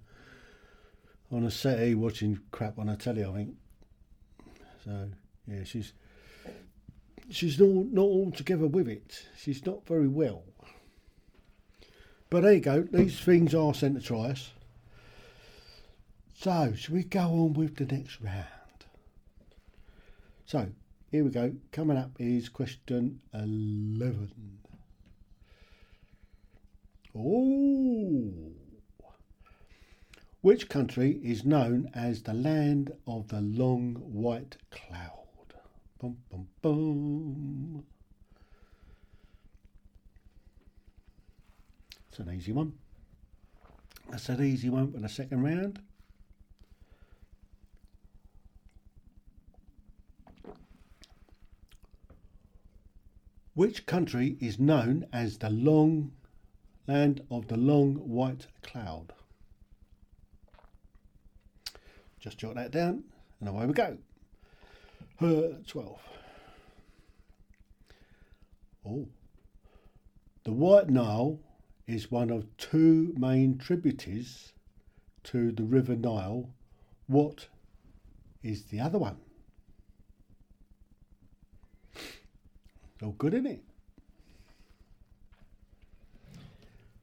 on 1.32 1.44
a 1.44 1.52
settee 1.52 1.96
watching 1.96 2.40
crap 2.52 2.78
on 2.78 2.90
a 2.90 2.96
telly. 2.96 3.26
I 3.26 3.34
think. 3.34 3.56
So 4.86 5.10
yeah, 5.48 5.64
she's 5.64 5.94
she's 7.30 7.60
not 7.60 7.92
not 7.92 8.04
altogether 8.04 8.68
with 8.68 8.88
it. 8.88 9.26
She's 9.38 9.66
not 9.66 9.88
very 9.88 10.08
well. 10.08 10.44
But 12.30 12.44
there 12.44 12.54
you 12.54 12.62
go. 12.62 12.82
These 12.82 13.20
things 13.20 13.54
are 13.54 13.74
sent 13.74 13.96
to 13.96 14.02
try 14.02 14.32
us. 14.32 14.52
So, 16.36 16.74
shall 16.76 16.96
we 16.96 17.04
go 17.04 17.22
on 17.22 17.54
with 17.54 17.76
the 17.76 17.86
next 17.86 18.20
round? 18.20 18.48
So, 20.54 20.68
here 21.10 21.24
we 21.24 21.32
go. 21.32 21.52
Coming 21.72 21.98
up 21.98 22.12
is 22.20 22.48
question 22.48 23.20
11. 23.34 24.60
Oh! 27.18 28.52
Which 30.42 30.70
country 30.70 31.20
is 31.24 31.44
known 31.44 31.90
as 31.96 32.22
the 32.22 32.36
land 32.36 32.92
of 33.08 33.30
the 33.30 33.42
long 33.42 33.96
white 33.96 34.58
cloud? 34.70 35.56
Bum, 36.00 36.18
bum, 36.30 36.48
bum. 36.62 37.84
It's 42.10 42.20
an 42.20 42.32
easy 42.32 42.52
one. 42.52 42.74
That's 44.08 44.30
an 44.30 44.44
easy 44.44 44.70
one 44.70 44.92
for 44.92 45.00
the 45.00 45.10
second 45.10 45.42
round. 45.42 45.80
Which 53.56 53.86
country 53.86 54.36
is 54.40 54.60
known 54.60 55.06
as 55.14 55.38
the 55.38 55.50
long 55.50 56.12
land 56.88 57.22
of 57.30 57.48
the 57.48 57.58
long 57.58 57.96
white 57.96 58.48
cloud? 58.64 59.14
Just 62.20 62.40
jot 62.40 62.56
that 62.56 62.72
down 62.72 63.04
and 63.40 63.50
away 63.50 63.66
we 63.68 63.74
go. 63.74 63.98
Uh, 65.22 65.60
12. 65.68 66.00
Oh. 68.86 69.08
The 70.44 70.52
White 70.52 70.90
Nile 70.90 71.40
is 71.86 72.10
one 72.10 72.30
of 72.30 72.46
two 72.58 73.14
main 73.18 73.58
tributaries 73.58 74.54
to 75.26 75.52
the 75.52 75.64
River 75.64 75.96
Nile. 75.96 76.50
What 77.08 77.48
is 78.42 78.64
the 78.66 78.80
other 78.80 78.98
one? 78.98 79.18
All 83.04 83.12
good, 83.12 83.34
isn't 83.34 83.48
it? 83.48 83.64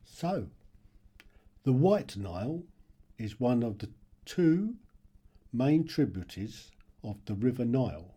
So, 0.04 0.46
the 1.64 1.72
White 1.72 2.16
Nile 2.16 2.62
is 3.18 3.38
one 3.38 3.62
of 3.62 3.78
the 3.78 3.90
two 4.24 4.76
main 5.52 5.86
tributaries 5.86 6.70
of 7.04 7.16
the 7.26 7.34
River 7.34 7.64
Nile. 7.64 8.14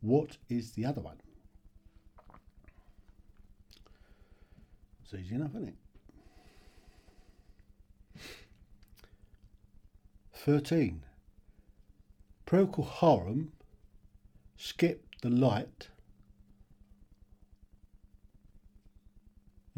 What 0.00 0.36
is 0.48 0.72
the 0.72 0.84
other 0.84 1.00
one? 1.00 1.16
It's 5.02 5.14
easy 5.14 5.34
enough, 5.34 5.50
isn't 5.56 5.68
it? 5.68 5.74
13. 10.34 11.02
Procol 12.46 12.88
Harum 12.88 13.52
skipped 14.56 15.22
the 15.22 15.30
light. 15.30 15.88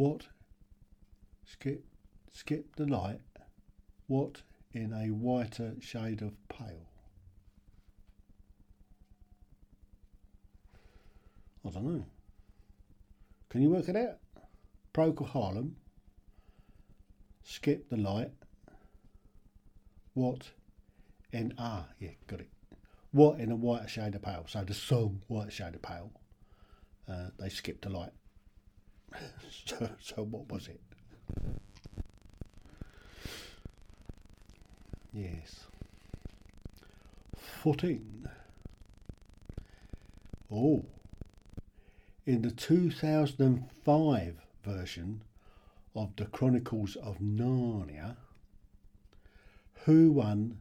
What? 0.01 0.29
Skip, 1.45 1.85
skip 2.33 2.75
the 2.77 2.87
light. 2.87 3.21
What 4.07 4.41
in 4.73 4.95
a 4.95 5.11
whiter 5.11 5.75
shade 5.79 6.23
of 6.23 6.33
pale? 6.49 6.89
I 11.67 11.69
don't 11.69 11.85
know. 11.85 12.07
Can 13.51 13.61
you 13.61 13.69
work 13.69 13.91
it 13.91 13.97
out? 13.97 14.17
Procol 14.95 15.29
Harum. 15.29 15.77
Skip 17.43 17.91
the 17.91 17.99
light. 17.99 18.33
What 20.15 20.49
in 21.31 21.53
ah 21.59 21.85
yeah 21.99 22.13
got 22.27 22.41
it. 22.41 22.49
What 23.11 23.39
in 23.39 23.51
a 23.53 23.57
white 23.57 23.91
shade 23.91 24.15
of 24.15 24.23
pale? 24.23 24.47
So 24.49 24.65
the 24.65 24.73
song 24.73 25.21
white 25.27 25.53
shade 25.53 25.75
of 25.75 25.83
pale. 25.83 26.11
Uh, 27.07 27.27
they 27.39 27.51
skipped 27.51 27.83
the 27.83 27.91
light. 27.91 28.13
So 29.65 29.89
so 30.01 30.23
what 30.25 30.51
was 30.51 30.69
it? 30.69 30.81
Yes. 35.13 35.67
Fourteen. 37.37 38.29
Oh. 40.53 40.85
In 42.27 42.43
the 42.43 42.51
2005 42.51 44.35
version 44.65 45.23
of 45.95 46.15
the 46.17 46.27
Chronicles 46.27 46.97
of 46.97 47.19
Narnia, 47.19 48.17
who 49.85 50.13
won 50.13 50.59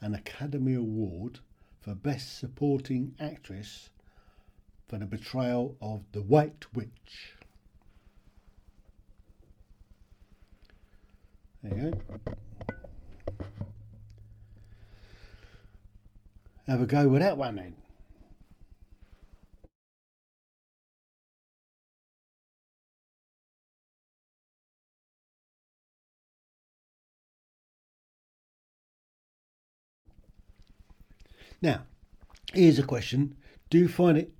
an 0.00 0.14
Academy 0.14 0.74
Award 0.74 1.40
for 1.80 1.94
Best 1.94 2.38
Supporting 2.38 3.14
Actress 3.18 3.90
for 4.86 4.98
the 4.98 5.06
portrayal 5.06 5.76
of 5.80 6.04
the 6.12 6.22
White 6.22 6.66
Witch. 6.74 7.37
There 11.62 11.76
you 11.76 11.90
go. 11.90 12.20
Have 16.66 16.82
a 16.82 16.86
go 16.86 17.08
with 17.08 17.22
that 17.22 17.36
one 17.38 17.56
then. 17.56 17.74
Now, 31.60 31.86
here's 32.52 32.78
a 32.78 32.84
question. 32.84 33.36
Do 33.70 33.78
you 33.78 33.88
find 33.88 34.16
it 34.16 34.32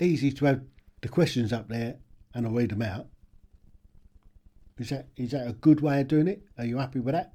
easy 0.00 0.32
to 0.32 0.46
have 0.46 0.62
the 1.02 1.08
questions 1.08 1.52
up 1.52 1.68
there 1.68 1.96
and 2.32 2.46
I'll 2.46 2.52
read 2.52 2.70
them 2.70 2.82
out? 2.82 3.08
Is 4.78 4.90
that 4.90 5.06
is 5.16 5.30
that 5.30 5.46
a 5.46 5.52
good 5.52 5.80
way 5.80 6.00
of 6.00 6.08
doing 6.08 6.26
it? 6.26 6.42
Are 6.58 6.64
you 6.64 6.78
happy 6.78 6.98
with 6.98 7.14
that? 7.14 7.32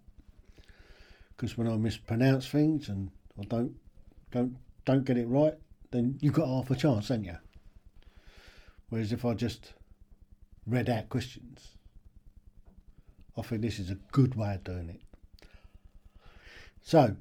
Because 1.35 1.57
when 1.57 1.67
I 1.67 1.77
mispronounce 1.77 2.47
things 2.47 2.89
and 2.89 3.11
I 3.39 3.43
don't 3.43 3.75
don't 4.31 4.57
don't 4.83 5.05
get 5.05 5.17
it 5.17 5.27
right, 5.27 5.53
then 5.91 6.17
you've 6.21 6.33
got 6.33 6.47
half 6.47 6.69
a 6.69 6.75
chance, 6.75 7.07
haven't 7.07 7.25
you? 7.25 7.37
Whereas 8.89 9.13
if 9.13 9.23
I 9.23 9.35
just 9.35 9.73
read 10.67 10.89
out 10.89 11.09
questions, 11.09 11.77
I 13.37 13.41
think 13.41 13.61
this 13.61 13.79
is 13.79 13.89
a 13.89 13.97
good 14.11 14.35
way 14.35 14.55
of 14.55 14.63
doing 14.63 14.89
it. 14.89 15.01
So, 16.81 17.15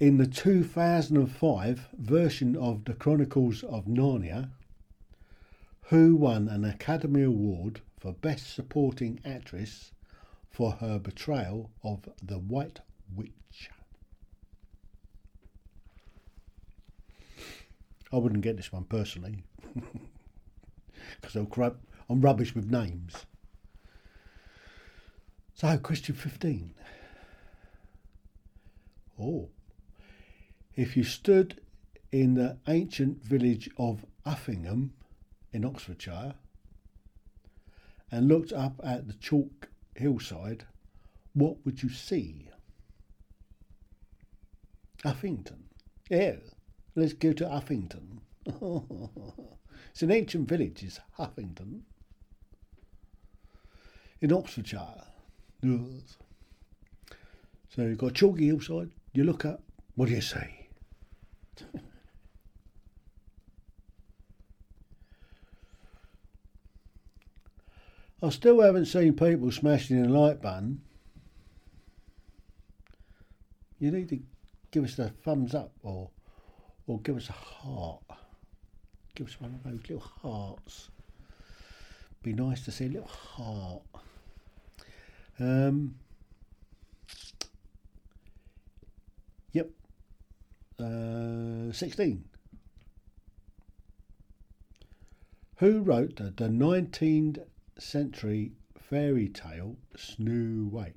in 0.00 0.18
the 0.18 0.26
2005 0.26 1.88
version 1.96 2.56
of 2.56 2.84
The 2.84 2.94
Chronicles 2.94 3.62
of 3.62 3.84
Narnia, 3.84 4.50
who 5.82 6.16
won 6.16 6.48
an 6.48 6.64
Academy 6.64 7.22
Award 7.22 7.82
for 7.98 8.12
Best 8.12 8.54
Supporting 8.54 9.20
Actress 9.24 9.92
for 10.50 10.72
her 10.72 10.98
portrayal 10.98 11.70
of 11.82 12.08
the 12.22 12.38
White 12.38 12.80
Witch? 13.14 13.70
I 18.12 18.16
wouldn't 18.16 18.42
get 18.42 18.56
this 18.56 18.72
one 18.72 18.84
personally 18.84 19.44
because 21.20 21.36
I'm 22.08 22.20
rubbish 22.20 22.54
with 22.54 22.70
names. 22.70 23.26
So, 25.54 25.76
question 25.78 26.14
15. 26.14 26.74
Oh, 29.20 29.48
if 30.76 30.96
you 30.96 31.02
stood 31.02 31.60
in 32.12 32.34
the 32.34 32.58
ancient 32.68 33.22
village 33.22 33.68
of 33.76 34.06
Effingham 34.24 34.92
in 35.52 35.64
Oxfordshire 35.64 36.34
and 38.10 38.28
looked 38.28 38.52
up 38.52 38.80
at 38.82 39.06
the 39.06 39.14
chalk 39.14 39.68
hillside, 39.94 40.64
what 41.34 41.64
would 41.64 41.82
you 41.82 41.88
see? 41.88 42.48
Uffington. 45.04 45.62
Yeah, 46.10 46.36
let's 46.96 47.12
go 47.12 47.32
to 47.32 47.44
Uffington. 47.44 48.18
it's 49.92 50.02
an 50.02 50.10
ancient 50.10 50.48
village, 50.48 50.82
is 50.82 51.00
Huffington. 51.18 51.82
In 54.20 54.32
Oxfordshire. 54.32 55.04
Yes. 55.62 56.16
So 57.68 57.82
you've 57.82 57.98
got 57.98 58.10
a 58.10 58.14
chalky 58.14 58.46
hillside, 58.46 58.90
you 59.12 59.24
look 59.24 59.44
up, 59.44 59.62
what 59.94 60.08
do 60.08 60.14
you 60.14 60.20
see? 60.20 60.68
I 68.20 68.30
still 68.30 68.60
haven't 68.60 68.86
seen 68.86 69.14
people 69.14 69.52
smashing 69.52 70.04
a 70.04 70.08
like 70.08 70.42
button. 70.42 70.80
You 73.78 73.92
need 73.92 74.08
to 74.08 74.18
give 74.72 74.84
us 74.84 74.98
a 74.98 75.08
thumbs 75.08 75.54
up 75.54 75.72
or 75.82 76.10
or 76.88 77.00
give 77.00 77.16
us 77.16 77.28
a 77.28 77.32
heart. 77.32 78.02
Give 79.14 79.28
us 79.28 79.40
one 79.40 79.54
of 79.54 79.62
those 79.62 79.80
little 79.88 80.08
hearts. 80.22 80.88
Be 82.22 82.32
nice 82.32 82.64
to 82.64 82.72
see 82.72 82.86
a 82.86 82.88
little 82.88 83.08
heart. 83.08 83.82
Um, 85.38 85.94
yep. 89.52 89.70
Uh, 90.80 91.72
16. 91.72 92.24
Who 95.56 95.82
wrote 95.82 96.16
the, 96.16 96.24
the 96.24 96.48
19th 96.48 97.44
century 97.78 98.52
fairy 98.76 99.28
tale 99.28 99.76
Snow 99.96 100.68
White? 100.70 100.94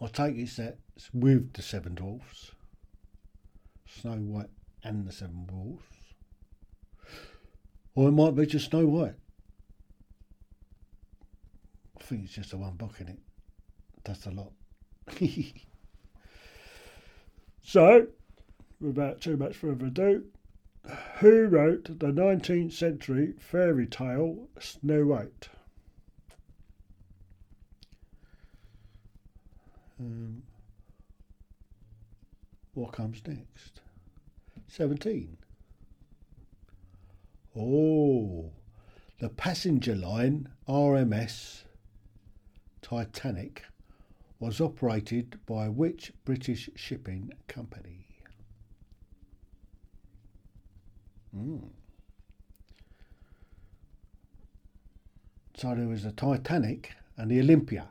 I 0.00 0.06
take 0.08 0.36
it 0.36 0.50
that 0.56 0.78
it's 0.96 1.12
with 1.14 1.54
the 1.54 1.62
Seven 1.62 1.94
Dwarfs, 1.94 2.52
Snow 3.88 4.16
White 4.16 4.50
and 4.82 5.06
the 5.06 5.12
Seven 5.12 5.46
Dwarfs. 5.46 6.14
Or 7.94 8.08
it 8.08 8.12
might 8.12 8.34
be 8.34 8.44
just 8.44 8.70
Snow 8.70 8.86
White. 8.86 9.14
I 11.98 12.04
think 12.04 12.24
it's 12.24 12.34
just 12.34 12.50
the 12.50 12.58
one 12.58 12.74
book 12.74 12.96
in 13.00 13.08
it. 13.08 13.18
That's 14.04 14.26
a 14.26 14.30
lot. 14.30 14.52
so, 17.62 18.06
without 18.80 19.20
too 19.20 19.36
much 19.36 19.56
further 19.56 19.86
ado, 19.86 20.24
who 21.18 21.46
wrote 21.46 21.98
the 21.98 22.12
19th 22.12 22.72
century 22.72 23.34
fairy 23.38 23.86
tale 23.86 24.48
Snow 24.58 25.04
White? 25.06 25.48
Um, 29.98 30.42
what 32.74 32.92
comes 32.92 33.22
next? 33.26 33.80
17. 34.68 35.36
Oh, 37.56 38.50
the 39.20 39.28
passenger 39.28 39.94
line 39.94 40.48
RMS 40.68 41.62
Titanic 42.82 43.62
was 44.40 44.60
operated 44.60 45.38
by 45.46 45.68
which 45.68 46.12
British 46.24 46.68
shipping 46.74 47.32
company? 47.46 48.13
Mm. 51.36 51.68
So 55.56 55.74
there 55.74 55.86
was 55.86 56.02
the 56.02 56.12
Titanic 56.12 56.92
and 57.16 57.30
the 57.30 57.40
Olympia. 57.40 57.88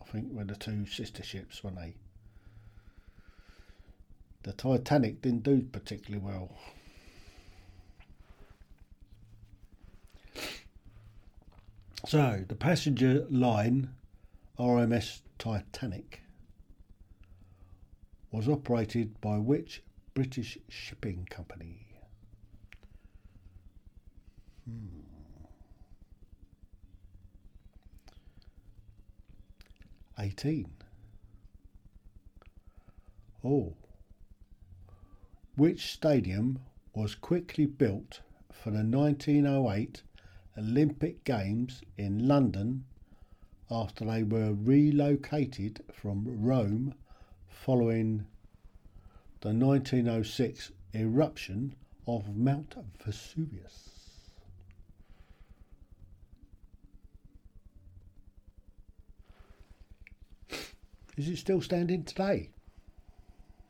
I 0.00 0.04
think 0.06 0.32
were 0.32 0.44
the 0.44 0.56
two 0.56 0.86
sister 0.86 1.22
ships, 1.22 1.62
weren't 1.62 1.76
they? 1.76 1.94
The 4.42 4.52
Titanic 4.52 5.20
didn't 5.22 5.42
do 5.42 5.62
particularly 5.62 6.24
well. 6.24 6.50
So 12.06 12.44
the 12.48 12.54
passenger 12.54 13.26
line 13.30 13.90
RMS 14.58 15.20
Titanic 15.38 16.22
was 18.32 18.48
operated 18.48 19.20
by 19.20 19.36
which 19.36 19.82
British 20.14 20.58
shipping 20.68 21.26
company? 21.30 21.89
Hmm. 24.64 25.00
Eighteen. 30.18 30.70
Oh. 33.44 33.74
Which 35.56 35.92
stadium 35.92 36.60
was 36.94 37.14
quickly 37.14 37.66
built 37.66 38.20
for 38.52 38.70
the 38.70 38.84
1908 38.84 40.02
Olympic 40.58 41.24
Games 41.24 41.82
in 41.96 42.28
London 42.28 42.84
after 43.70 44.04
they 44.04 44.22
were 44.22 44.52
relocated 44.52 45.82
from 45.92 46.24
Rome 46.26 46.94
following 47.48 48.26
the 49.40 49.54
1906 49.54 50.72
eruption 50.94 51.74
of 52.06 52.36
Mount 52.36 52.74
Vesuvius. 53.02 53.99
Is 61.20 61.28
it 61.28 61.36
still 61.36 61.60
standing 61.60 62.04
today? 62.04 62.48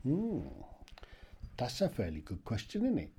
Hmm, 0.05 0.43
that's 1.57 1.81
a 1.81 1.89
fairly 1.89 2.21
good 2.21 2.45
question, 2.45 2.85
isn't 2.85 2.99
it? 2.99 3.11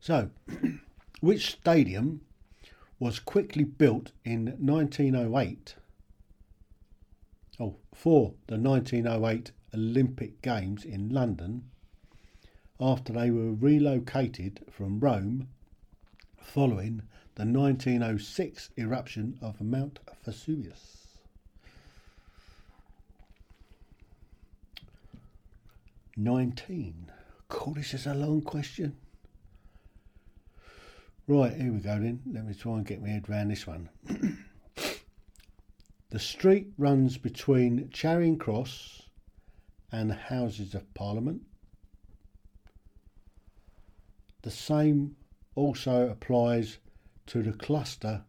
So, 0.00 0.28
which 1.20 1.52
stadium 1.52 2.20
was 2.98 3.20
quickly 3.20 3.64
built 3.64 4.12
in 4.22 4.54
1908? 4.58 5.76
Oh, 7.58 7.76
for 7.94 8.34
the 8.48 8.58
1908 8.58 9.52
Olympic 9.74 10.42
Games 10.42 10.84
in 10.84 11.08
London 11.08 11.70
after 12.78 13.14
they 13.14 13.30
were 13.30 13.50
relocated 13.50 14.62
from 14.70 15.00
Rome 15.00 15.48
following 16.40 17.02
the 17.36 17.44
1906 17.44 18.70
eruption 18.76 19.38
of 19.40 19.60
Mount 19.60 20.00
Vesuvius. 20.24 21.00
Nineteen. 26.16 27.10
Cool, 27.48 27.74
this 27.74 27.94
is 27.94 28.06
a 28.06 28.14
long 28.14 28.42
question. 28.42 28.96
Right, 31.26 31.54
here 31.54 31.72
we 31.72 31.78
go 31.78 31.98
then. 31.98 32.20
Let 32.30 32.44
me 32.44 32.54
try 32.54 32.72
and 32.72 32.84
get 32.84 33.00
my 33.00 33.08
head 33.08 33.30
around 33.30 33.48
this 33.48 33.66
one. 33.66 33.88
the 36.10 36.18
street 36.18 36.72
runs 36.76 37.16
between 37.16 37.88
Charing 37.90 38.36
Cross 38.36 39.02
and 39.92 40.10
the 40.10 40.14
Houses 40.14 40.74
of 40.74 40.92
Parliament. 40.92 41.42
The 44.42 44.50
same 44.50 45.16
also 45.54 46.08
applies 46.08 46.78
to 47.26 47.42
the 47.42 47.52
cluster 47.52 48.22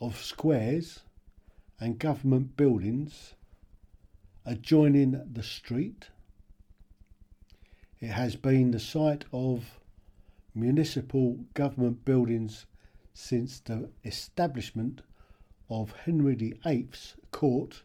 of 0.00 0.16
squares 0.16 1.00
and 1.78 1.98
government 1.98 2.56
buildings 2.56 3.34
adjoining 4.44 5.20
the 5.32 5.42
street. 5.42 6.08
It 8.00 8.08
has 8.08 8.34
been 8.34 8.72
the 8.72 8.80
site 8.80 9.24
of 9.32 9.78
municipal 10.54 11.38
government 11.54 12.04
buildings 12.04 12.66
since 13.14 13.60
the 13.60 13.90
establishment 14.04 15.02
of 15.70 15.92
Henry 16.04 16.34
VIII's 16.34 17.14
court 17.30 17.82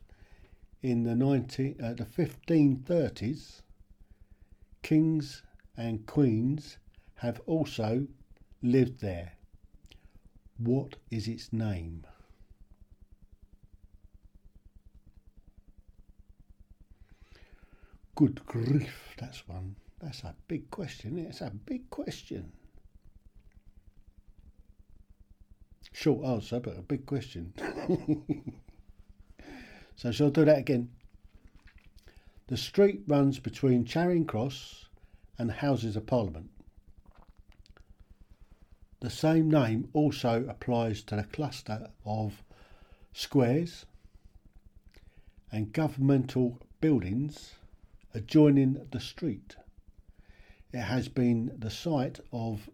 in 0.82 1.04
the, 1.04 1.16
19, 1.16 1.76
uh, 1.82 1.94
the 1.94 2.06
1530s. 2.06 3.62
Kings 4.82 5.44
and 5.76 6.06
queens 6.06 6.78
have 7.18 7.42
also 7.46 8.08
lived 8.62 9.02
there. 9.02 9.34
What 10.58 10.96
is 11.12 11.28
its 11.28 11.52
name? 11.52 12.06
Good 18.16 18.46
grief, 18.46 19.14
that's 19.18 19.48
one. 19.48 19.76
That's 20.00 20.24
a 20.24 20.36
big 20.48 20.72
question. 20.72 21.20
It's 21.20 21.42
a 21.42 21.52
big 21.52 21.90
question. 21.90 22.52
Short 25.92 26.26
answer, 26.26 26.60
but 26.60 26.78
a 26.78 26.82
big 26.82 27.06
question. 27.06 27.54
so, 29.96 30.12
shall 30.12 30.28
I 30.28 30.32
do 30.32 30.46
that 30.46 30.60
again? 30.60 30.90
The 32.48 32.58
street 32.58 33.02
runs 33.08 33.40
between 33.40 33.86
Charing 33.86 34.26
Cross 34.26 34.86
and 35.40 35.52
Houses 35.52 35.96
of 35.96 36.06
Parliament. 36.06 36.50
The 39.00 39.10
same 39.12 39.50
name 39.52 39.90
also 39.94 40.48
applies 40.48 41.04
to 41.04 41.16
the 41.16 41.24
cluster 41.24 41.92
of 42.04 42.44
squares 43.14 43.86
and 45.52 45.72
governmental 45.72 46.60
buildings 46.82 47.56
adjoining 48.16 48.88
the 48.92 49.00
street. 49.00 49.56
It 50.74 50.82
has 50.82 51.10
been 51.10 51.56
the 51.60 51.70
site 51.70 52.20
of 52.32 52.70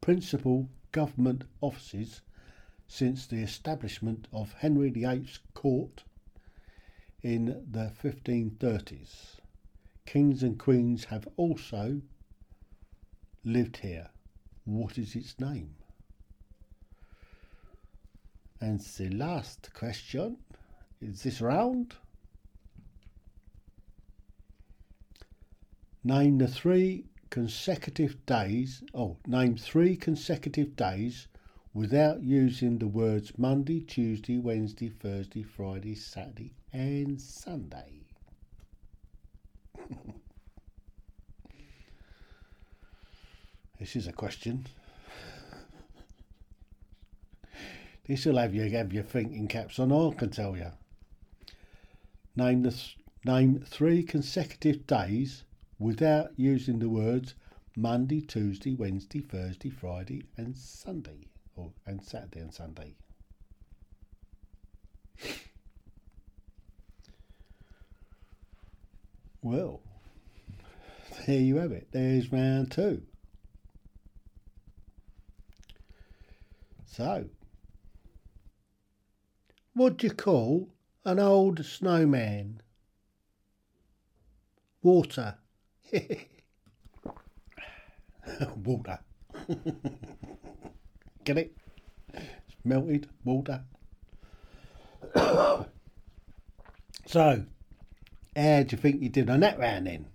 principal 0.00 0.70
government 0.92 1.44
offices 1.60 2.22
since 2.88 3.26
the 3.26 3.42
establishment 3.42 4.26
of 4.32 4.54
Henry 4.54 4.88
VIII's 4.88 5.40
court 5.52 6.04
in 7.22 7.66
the 7.70 7.92
1530s. 8.02 9.36
Kings 10.06 10.42
and 10.42 10.58
queens 10.58 11.04
have 11.04 11.28
also 11.36 12.00
lived 13.44 13.76
here. 13.78 14.08
What 14.70 14.98
is 14.98 15.16
its 15.16 15.40
name? 15.40 15.74
And 18.60 18.78
the 18.78 19.08
last 19.08 19.70
question 19.74 20.36
is 21.00 21.24
this 21.24 21.40
round. 21.40 21.96
Name 26.04 26.38
the 26.38 26.46
three 26.46 27.06
consecutive 27.30 28.24
days. 28.26 28.84
Oh, 28.94 29.16
name 29.26 29.56
three 29.56 29.96
consecutive 29.96 30.76
days 30.76 31.26
without 31.74 32.22
using 32.22 32.78
the 32.78 32.86
words 32.86 33.36
Monday, 33.36 33.80
Tuesday, 33.80 34.38
Wednesday, 34.38 34.88
Thursday, 34.88 35.42
Friday, 35.42 35.96
Saturday, 35.96 36.54
and 36.72 37.20
Sunday. 37.20 37.99
This 43.80 43.96
is 43.96 44.06
a 44.06 44.12
question. 44.12 44.66
This 48.06 48.26
will 48.26 48.36
have 48.36 48.54
you 48.54 48.68
have 48.70 48.92
your 48.92 49.02
thinking 49.02 49.48
caps 49.48 49.78
on. 49.78 49.90
I 49.90 50.14
can 50.14 50.30
tell 50.30 50.54
you. 50.56 50.70
Name 52.36 52.62
the 52.62 52.70
th- 52.70 52.98
name 53.24 53.64
three 53.66 54.02
consecutive 54.02 54.86
days 54.86 55.44
without 55.78 56.32
using 56.36 56.78
the 56.78 56.90
words 56.90 57.34
Monday, 57.74 58.20
Tuesday, 58.20 58.74
Wednesday, 58.74 59.20
Thursday, 59.20 59.70
Friday, 59.70 60.24
and 60.36 60.54
Sunday, 60.56 61.28
or 61.56 61.72
and 61.86 62.04
Saturday 62.04 62.40
and 62.40 62.52
Sunday. 62.52 62.94
Well, 69.40 69.80
there 71.26 71.40
you 71.40 71.56
have 71.56 71.72
it. 71.72 71.88
There's 71.92 72.30
round 72.30 72.72
two. 72.72 73.02
So, 76.92 77.26
what 79.74 79.96
do 79.96 80.08
you 80.08 80.12
call 80.12 80.70
an 81.04 81.20
old 81.20 81.64
snowman? 81.64 82.62
Water. 84.82 85.36
water. 88.56 88.98
Get 91.24 91.38
it? 91.38 91.56
It's 92.12 92.56
melted 92.64 93.08
water. 93.24 93.62
so, 97.06 97.44
how 98.34 98.62
do 98.64 98.68
you 98.68 98.78
think 98.78 99.00
you 99.00 99.10
did 99.10 99.30
on 99.30 99.38
that 99.40 99.60
round 99.60 99.86
then? 99.86 100.06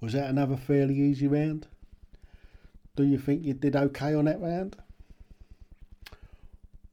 Was 0.00 0.14
that 0.14 0.30
another 0.30 0.56
fairly 0.56 0.98
easy 0.98 1.28
round? 1.28 1.68
Do 2.96 3.04
you 3.04 3.18
think 3.18 3.44
you 3.44 3.54
did 3.54 3.76
okay 3.76 4.14
on 4.14 4.24
that 4.24 4.40
round? 4.40 4.76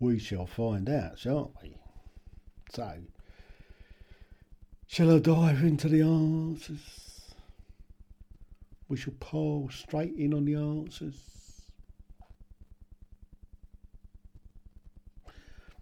We 0.06 0.20
shall 0.20 0.46
find 0.46 0.88
out, 0.88 1.18
shan't 1.18 1.50
we? 1.64 1.78
So, 2.70 2.94
shall 4.86 5.16
I 5.16 5.18
dive 5.18 5.64
into 5.64 5.90
the 5.90 6.02
answers? 6.02 7.34
We 8.88 8.98
shall 8.98 9.16
pile 9.20 9.68
straight 9.72 10.16
in 10.16 10.32
on 10.36 10.46
the 10.46 10.54
answers. 10.54 11.16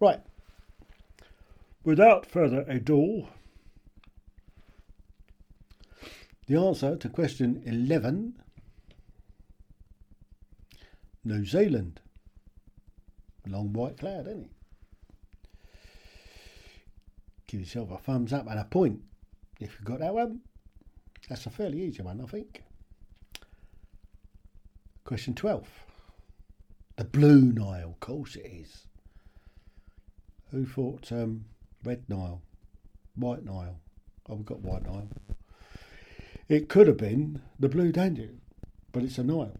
Right. 0.00 0.22
Without 1.84 2.24
further 2.24 2.64
ado, 2.66 3.28
the 6.46 6.56
answer 6.56 6.96
to 6.96 7.08
question 7.10 7.62
11 7.66 8.40
New 11.24 11.44
Zealand. 11.44 12.00
Long 13.46 13.72
white 13.72 13.98
cloud, 13.98 14.26
isn't 14.26 14.44
it? 14.44 14.50
Give 17.46 17.60
yourself 17.60 17.90
a 17.90 17.98
thumbs 17.98 18.32
up 18.32 18.46
and 18.48 18.58
a 18.58 18.64
point 18.64 19.00
if 19.60 19.78
you 19.78 19.84
got 19.84 20.00
that 20.00 20.14
one. 20.14 20.40
That's 21.28 21.46
a 21.46 21.50
fairly 21.50 21.82
easy 21.82 22.02
one, 22.02 22.20
I 22.20 22.26
think. 22.26 22.62
Question 25.04 25.34
12. 25.34 25.68
The 26.96 27.04
Blue 27.04 27.42
Nile, 27.52 27.90
of 27.90 28.00
course 28.00 28.36
it 28.36 28.46
is. 28.46 28.86
Who 30.50 30.64
thought 30.64 31.10
um, 31.12 31.46
Red 31.84 32.04
Nile? 32.08 32.42
White 33.16 33.44
Nile? 33.44 33.80
Oh, 34.28 34.36
we've 34.36 34.46
got 34.46 34.60
White 34.60 34.84
Nile. 34.84 35.08
It 36.48 36.68
could 36.68 36.86
have 36.86 36.96
been 36.96 37.42
the 37.58 37.68
Blue 37.68 37.92
Danube, 37.92 38.40
but 38.92 39.02
it's 39.02 39.18
a 39.18 39.24
Nile. 39.24 39.58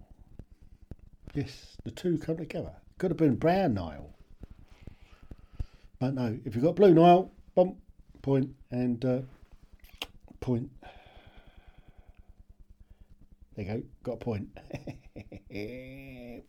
Yes, 1.35 1.77
the 1.85 1.91
two 1.91 2.19
come 2.19 2.37
together. 2.37 2.75
Could 3.05 3.11
have 3.11 3.19
been 3.19 3.37
Brown 3.37 3.75
Nile. 3.75 4.15
But 5.99 6.15
no, 6.15 6.39
if 6.47 6.55
you've 6.55 6.65
got 6.65 6.75
Blue 6.75 6.95
Nile, 6.95 7.31
bump, 7.55 7.77
point, 8.23 8.49
and 8.71 9.05
uh, 9.05 9.19
point. 10.41 10.71
There 13.55 13.67
you 13.67 13.73
go, 13.75 13.83
got 14.05 14.13
a 14.13 14.17
point. 14.17 14.49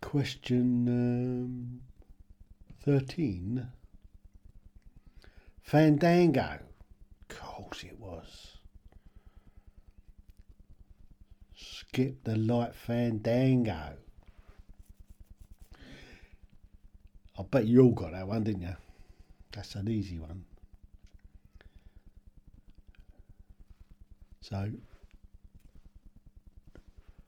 Question 0.00 0.88
um, 0.88 1.82
13. 2.86 3.68
Fandango. 5.60 6.60
Of 7.28 7.36
course 7.36 7.84
it 7.84 8.00
was. 8.00 8.59
Skip 11.92 12.22
the 12.22 12.36
light 12.36 12.72
fandango. 12.72 13.96
I 17.36 17.42
bet 17.50 17.66
you 17.66 17.82
all 17.82 17.90
got 17.90 18.12
that 18.12 18.28
one, 18.28 18.44
didn't 18.44 18.62
you? 18.62 18.76
That's 19.50 19.74
an 19.74 19.88
easy 19.88 20.20
one. 20.20 20.44
So, 24.40 24.70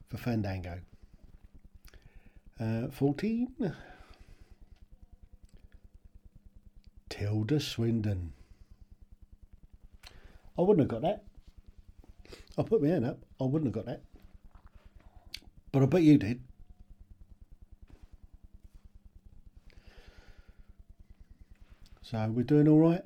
for 0.08 0.16
Fandango. 0.16 0.78
Uh, 2.60 2.86
14. 2.86 3.74
Tilda 7.08 7.58
Swinton. 7.58 8.32
I 10.56 10.62
wouldn't 10.62 10.88
have 10.88 11.02
got 11.02 11.02
that. 11.02 11.24
I 12.56 12.62
put 12.62 12.80
my 12.80 12.90
hand 12.90 13.06
up. 13.06 13.18
I 13.40 13.44
wouldn't 13.44 13.74
have 13.74 13.84
got 13.84 13.86
that. 13.86 14.02
But 15.72 15.82
I 15.82 15.86
bet 15.86 16.02
you 16.02 16.18
did. 16.18 16.42
So 22.02 22.30
we're 22.30 22.42
doing 22.42 22.68
all 22.68 22.78
right. 22.78 23.02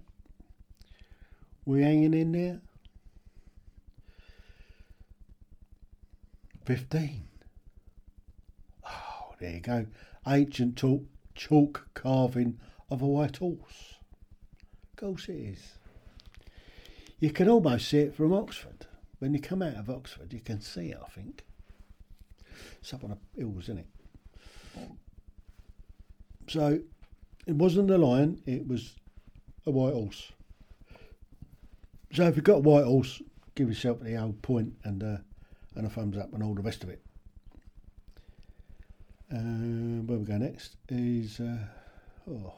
We're 1.64 1.84
hanging 1.84 2.12
in 2.12 2.32
there. 2.32 2.60
15. 6.64 7.22
Oh, 8.84 9.34
there 9.38 9.52
you 9.52 9.60
go. 9.60 9.86
Ancient 10.26 10.76
talk, 10.76 11.04
chalk 11.36 11.86
carving 11.94 12.58
of 12.90 13.00
a 13.00 13.06
white 13.06 13.36
horse. 13.36 13.94
Of 14.92 14.96
course 14.96 15.28
it 15.28 15.34
is. 15.34 15.74
You 17.20 17.30
can 17.30 17.48
almost 17.48 17.88
see 17.88 17.98
it 17.98 18.16
from 18.16 18.32
Oxford. 18.32 18.86
When 19.20 19.32
you 19.32 19.40
come 19.40 19.62
out 19.62 19.74
of 19.74 19.88
Oxford, 19.88 20.32
you 20.32 20.40
can 20.40 20.60
see 20.60 20.90
it, 20.90 20.98
I 21.00 21.08
think. 21.08 21.44
It's 22.87 22.95
up 22.95 23.03
on 23.03 23.11
the 23.11 23.41
hills, 23.41 23.64
isn't 23.64 23.78
it? 23.78 23.87
So, 26.47 26.78
it 27.45 27.57
wasn't 27.57 27.91
a 27.91 27.99
lion, 27.99 28.41
it 28.47 28.64
was 28.68 28.95
a 29.66 29.72
white 29.72 29.93
horse. 29.93 30.30
So, 32.12 32.28
if 32.28 32.37
you've 32.37 32.45
got 32.45 32.59
a 32.59 32.61
white 32.61 32.84
horse, 32.84 33.20
give 33.57 33.68
yourself 33.68 33.99
the 33.99 34.16
old 34.16 34.41
point 34.41 34.74
and 34.84 35.03
uh, 35.03 35.16
and 35.74 35.84
a 35.84 35.91
thumbs 35.91 36.16
up 36.16 36.32
and 36.32 36.45
all 36.45 36.55
the 36.55 36.62
rest 36.62 36.84
of 36.84 36.91
it. 36.91 37.03
Uh, 39.34 40.05
where 40.07 40.18
we 40.18 40.24
go 40.24 40.39
next 40.39 40.76
is 40.89 41.41
uh, 41.41 41.59
oh, 42.30 42.55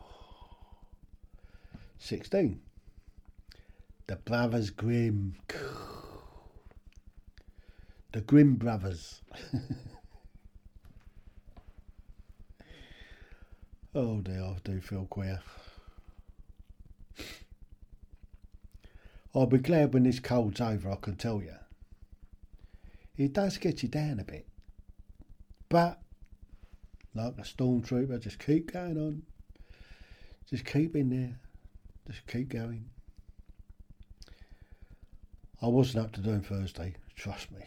16. 1.96 2.60
The 4.08 4.16
Brothers 4.16 4.68
Grimm. 4.68 5.36
The 8.12 8.20
Grimm 8.20 8.56
Brothers. 8.56 9.22
oh 13.98 14.20
dear, 14.20 14.44
I 14.44 14.56
do 14.62 14.80
feel 14.80 15.06
queer. 15.06 15.40
I'll 19.34 19.46
be 19.46 19.58
glad 19.58 19.92
when 19.92 20.04
this 20.04 20.20
cold's 20.20 20.60
over, 20.60 20.90
I 20.90 20.96
can 20.96 21.16
tell 21.16 21.42
you. 21.42 21.54
It 23.16 23.32
does 23.32 23.58
get 23.58 23.82
you 23.82 23.88
down 23.88 24.20
a 24.20 24.24
bit. 24.24 24.46
But, 25.68 26.00
like 27.14 27.34
a 27.38 27.42
stormtrooper, 27.42 28.20
just 28.20 28.38
keep 28.38 28.72
going 28.72 28.96
on. 28.96 29.22
Just 30.48 30.64
keep 30.64 30.94
in 30.94 31.10
there. 31.10 31.40
Just 32.06 32.26
keep 32.28 32.48
going. 32.48 32.88
I 35.60 35.66
wasn't 35.66 36.04
up 36.04 36.12
to 36.12 36.20
doing 36.20 36.40
Thursday, 36.40 36.94
trust 37.16 37.50
me. 37.50 37.64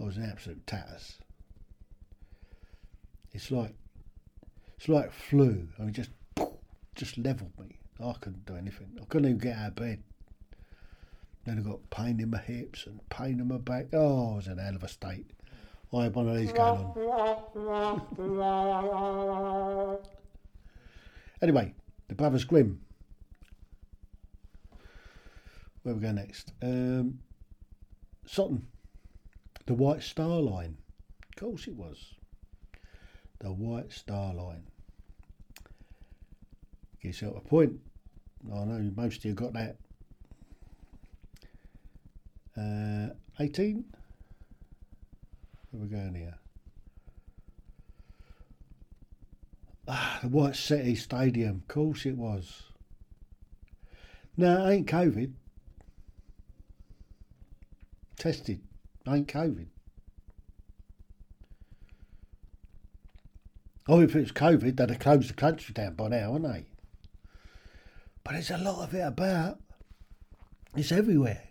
I 0.00 0.04
was 0.04 0.16
an 0.16 0.30
absolute 0.30 0.64
tatters. 0.68 1.18
It's 3.32 3.50
like 3.50 3.74
it's 4.82 4.88
like 4.88 5.12
flu. 5.12 5.68
I 5.78 5.82
mean, 5.82 5.92
just 5.92 6.10
just 6.96 7.16
leveled 7.16 7.52
me. 7.56 7.78
I 8.04 8.14
couldn't 8.14 8.44
do 8.46 8.56
anything. 8.56 8.98
I 9.00 9.04
couldn't 9.04 9.28
even 9.28 9.38
get 9.38 9.56
out 9.56 9.68
of 9.68 9.76
bed. 9.76 10.02
Then 11.46 11.60
I 11.60 11.62
got 11.62 11.88
pain 11.90 12.18
in 12.18 12.30
my 12.30 12.38
hips 12.38 12.86
and 12.86 12.98
pain 13.08 13.38
in 13.38 13.46
my 13.46 13.58
back. 13.58 13.86
Oh, 13.92 14.32
I 14.32 14.36
was 14.36 14.48
in 14.48 14.58
a 14.58 14.62
hell 14.62 14.74
of 14.74 14.82
a 14.82 14.88
state. 14.88 15.30
I 15.94 16.02
had 16.02 16.16
one 16.16 16.28
of 16.28 16.36
these 16.36 16.50
going 16.50 16.80
on. 18.18 19.98
anyway, 21.40 21.74
the 22.08 22.16
Brothers 22.16 22.42
Grimm. 22.42 22.80
Where 25.84 25.94
we 25.94 26.00
go 26.00 26.10
next? 26.10 26.54
Um, 26.60 27.20
Sutton. 28.26 28.66
The 29.66 29.74
White 29.74 30.02
Star 30.02 30.40
Line. 30.40 30.76
Of 31.28 31.36
course 31.40 31.68
it 31.68 31.76
was. 31.76 32.14
The 33.38 33.52
White 33.52 33.92
Star 33.92 34.34
Line. 34.34 34.64
Yourself 37.02 37.36
a 37.36 37.40
point. 37.40 37.80
I 38.52 38.64
know 38.64 38.90
most 38.96 39.18
of 39.18 39.24
you 39.24 39.34
got 39.34 39.52
that. 39.54 39.76
Uh, 42.56 43.14
18. 43.40 43.84
Where 45.70 45.82
we 45.82 45.88
going 45.88 46.14
here? 46.14 46.34
Ah, 49.88 50.20
the 50.22 50.28
White 50.28 50.54
City 50.54 50.94
Stadium. 50.94 51.62
Of 51.62 51.68
course 51.68 52.06
it 52.06 52.16
was. 52.16 52.62
No, 54.36 54.68
ain't 54.68 54.86
COVID. 54.86 55.32
Tested. 58.16 58.60
Ain't 59.08 59.26
COVID. 59.26 59.66
Oh, 63.88 64.00
if 64.00 64.14
it 64.14 64.20
was 64.20 64.32
COVID, 64.32 64.76
they'd 64.76 64.90
have 64.90 64.98
closed 65.00 65.28
the 65.28 65.34
country 65.34 65.72
down 65.72 65.94
by 65.94 66.08
now, 66.08 66.30
wouldn't 66.30 66.52
they? 66.52 66.71
But 68.32 68.36
there's 68.36 68.62
a 68.62 68.64
lot 68.64 68.88
of 68.88 68.94
it 68.94 69.06
about. 69.06 69.58
It's 70.74 70.90
everywhere. 70.90 71.42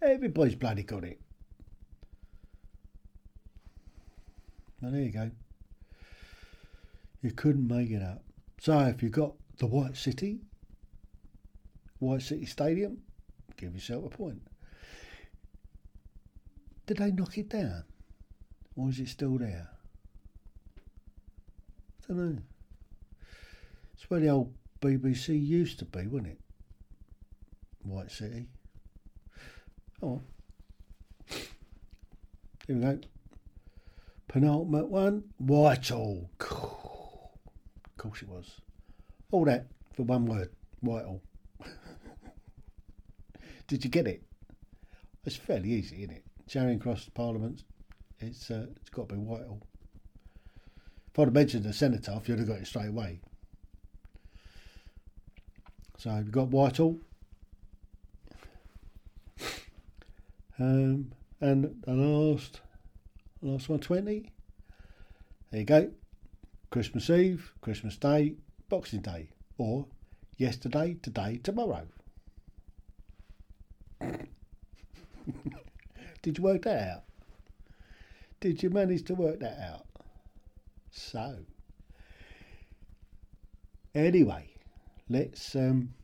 Everybody's 0.00 0.54
bloody 0.54 0.82
got 0.82 1.04
it. 1.04 1.20
Well, 4.80 4.90
there 4.90 5.02
you 5.02 5.12
go. 5.12 5.30
You 7.20 7.30
couldn't 7.32 7.68
make 7.68 7.90
it 7.90 8.00
up. 8.00 8.22
So 8.58 8.78
if 8.78 9.02
you've 9.02 9.12
got 9.12 9.34
the 9.58 9.66
White 9.66 9.98
City, 9.98 10.40
White 11.98 12.22
City 12.22 12.46
Stadium, 12.46 13.02
give 13.58 13.74
yourself 13.74 14.06
a 14.06 14.08
point. 14.08 14.40
Did 16.86 16.96
they 16.96 17.10
knock 17.10 17.36
it 17.36 17.50
down? 17.50 17.84
Or 18.76 18.88
is 18.88 18.98
it 18.98 19.08
still 19.08 19.36
there? 19.36 19.68
I 22.08 22.14
don't 22.14 22.16
know. 22.16 22.42
It's 23.92 24.08
where 24.08 24.20
the 24.20 24.30
old 24.30 24.54
BBC 24.84 25.42
used 25.42 25.78
to 25.78 25.86
be, 25.86 26.06
wasn't 26.06 26.32
it? 26.32 26.40
White 27.84 28.10
City. 28.10 28.48
Oh. 30.02 30.20
Here 32.66 32.76
we 32.76 32.80
go. 32.82 32.98
Penultimate 34.28 34.88
one, 34.88 35.24
Whitehall. 35.38 36.28
Of 36.38 37.96
course 37.96 38.20
it 38.20 38.28
was. 38.28 38.60
All 39.30 39.46
that 39.46 39.68
for 39.94 40.02
one 40.02 40.26
word, 40.26 40.50
Whitehall. 40.80 41.22
Did 43.66 43.84
you 43.84 43.90
get 43.90 44.06
it? 44.06 44.22
It's 45.24 45.36
fairly 45.36 45.70
easy, 45.70 46.02
isn't 46.02 46.16
it? 46.16 46.24
Charing 46.46 46.78
Cross 46.78 47.08
Parliament, 47.14 47.64
it's 48.18 48.50
uh, 48.50 48.66
it's 48.76 48.90
got 48.90 49.08
to 49.08 49.14
be 49.14 49.20
Whitehall. 49.20 49.62
If 51.10 51.18
I'd 51.18 51.24
have 51.28 51.32
mentioned 51.32 51.64
the 51.64 51.72
cenotaph, 51.72 52.28
you'd 52.28 52.38
have 52.38 52.48
got 52.48 52.58
it 52.58 52.66
straight 52.66 52.88
away. 52.88 53.20
So 55.98 56.14
we've 56.14 56.30
got 56.30 56.48
Whitehall. 56.48 56.98
Um, 60.58 61.12
and 61.40 61.82
the 61.84 61.92
last, 61.92 62.60
last 63.42 63.68
one, 63.68 63.80
20. 63.80 64.30
There 65.50 65.60
you 65.60 65.66
go. 65.66 65.90
Christmas 66.70 67.10
Eve, 67.10 67.52
Christmas 67.60 67.96
Day, 67.96 68.34
Boxing 68.68 69.00
Day, 69.00 69.30
or 69.58 69.86
yesterday, 70.36 70.96
today, 71.02 71.40
tomorrow. 71.42 71.86
Did 76.22 76.38
you 76.38 76.44
work 76.44 76.62
that 76.62 76.88
out? 76.88 77.04
Did 78.40 78.62
you 78.62 78.70
manage 78.70 79.04
to 79.04 79.14
work 79.14 79.40
that 79.40 79.58
out? 79.60 79.86
So, 80.90 81.38
anyway, 83.94 84.53
let's 85.08 85.54
um, 85.54 85.94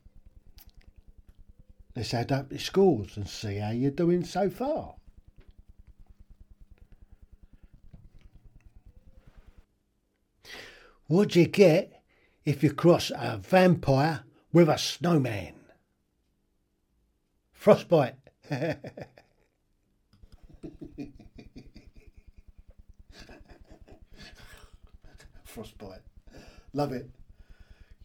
let's 1.96 2.14
add 2.14 2.32
up 2.32 2.48
the 2.48 2.58
scores 2.58 3.16
and 3.16 3.28
see 3.28 3.56
how 3.56 3.70
you're 3.70 3.90
doing 3.90 4.24
so 4.24 4.48
far. 4.50 4.94
What'd 11.06 11.34
you 11.34 11.46
get 11.46 12.02
if 12.44 12.62
you 12.62 12.72
cross 12.72 13.10
a 13.10 13.36
vampire 13.38 14.22
with 14.52 14.68
a 14.68 14.78
snowman? 14.78 15.54
Frostbite. 17.52 18.14
Frostbite. 25.44 26.02
Love 26.72 26.92
it. 26.92 27.10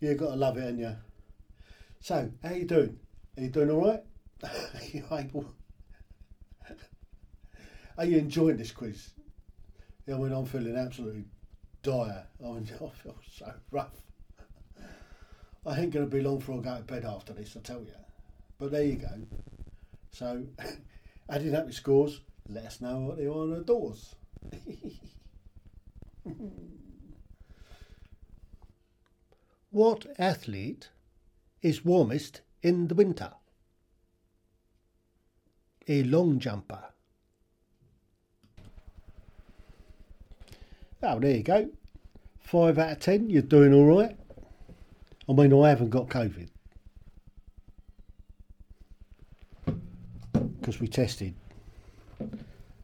You 0.05 0.13
got 0.13 0.29
to 0.29 0.35
love 0.35 0.55
it, 0.57 0.69
ain't 0.69 0.77
you? 0.77 0.95
So, 1.99 2.29
how 2.43 2.51
you 2.51 2.65
doing? 2.65 2.99
Are 3.37 3.41
you 3.41 3.49
doing 3.49 3.71
all 3.71 3.87
right? 3.87 4.03
Are 4.43 4.85
you 4.93 5.03
able? 5.11 5.47
Are 7.97 8.05
you 8.05 8.19
enjoying 8.19 8.57
this 8.57 8.71
quiz? 8.71 9.09
Yeah, 10.05 10.17
when 10.17 10.31
I'm 10.31 10.45
feeling 10.45 10.75
absolutely 10.75 11.25
dire. 11.81 12.27
I, 12.39 12.47
mean, 12.47 12.69
I 12.71 12.77
feel 12.77 13.15
so 13.35 13.51
rough. 13.71 13.95
I 15.65 15.79
ain't 15.79 15.91
going 15.91 16.07
to 16.07 16.15
be 16.15 16.21
long 16.21 16.37
before 16.37 16.59
I 16.59 16.61
go 16.61 16.77
to 16.77 16.83
bed 16.83 17.03
after 17.03 17.33
this, 17.33 17.57
I 17.57 17.61
tell 17.61 17.81
you. 17.81 17.95
But 18.59 18.73
there 18.73 18.83
you 18.83 18.97
go. 18.97 19.09
So, 20.11 20.45
adding 21.31 21.55
up 21.55 21.65
your 21.65 21.73
scores, 21.73 22.21
let 22.47 22.65
us 22.65 22.79
know 22.79 22.99
what 22.99 23.17
they 23.17 23.25
are 23.25 23.31
on 23.31 23.49
the 23.49 23.61
doors. 23.61 24.13
What 29.75 30.05
athlete 30.17 30.87
is 31.61 31.83
warmest 31.83 32.39
in 32.63 32.87
the 32.87 32.95
winter? 32.95 33.33
A 35.89 36.01
long 36.03 36.39
jumper. 36.39 36.81
Oh, 41.03 41.19
there 41.19 41.35
you 41.35 41.43
go. 41.43 41.69
Five 42.39 42.79
out 42.79 42.93
of 42.93 42.99
ten, 43.01 43.29
you're 43.29 43.41
doing 43.41 43.73
all 43.73 43.97
right. 43.97 44.15
I 45.27 45.33
mean, 45.33 45.51
I 45.51 45.67
haven't 45.67 45.89
got 45.89 46.07
COVID. 46.07 46.47
Because 50.61 50.79
we 50.79 50.87
tested. 50.87 51.35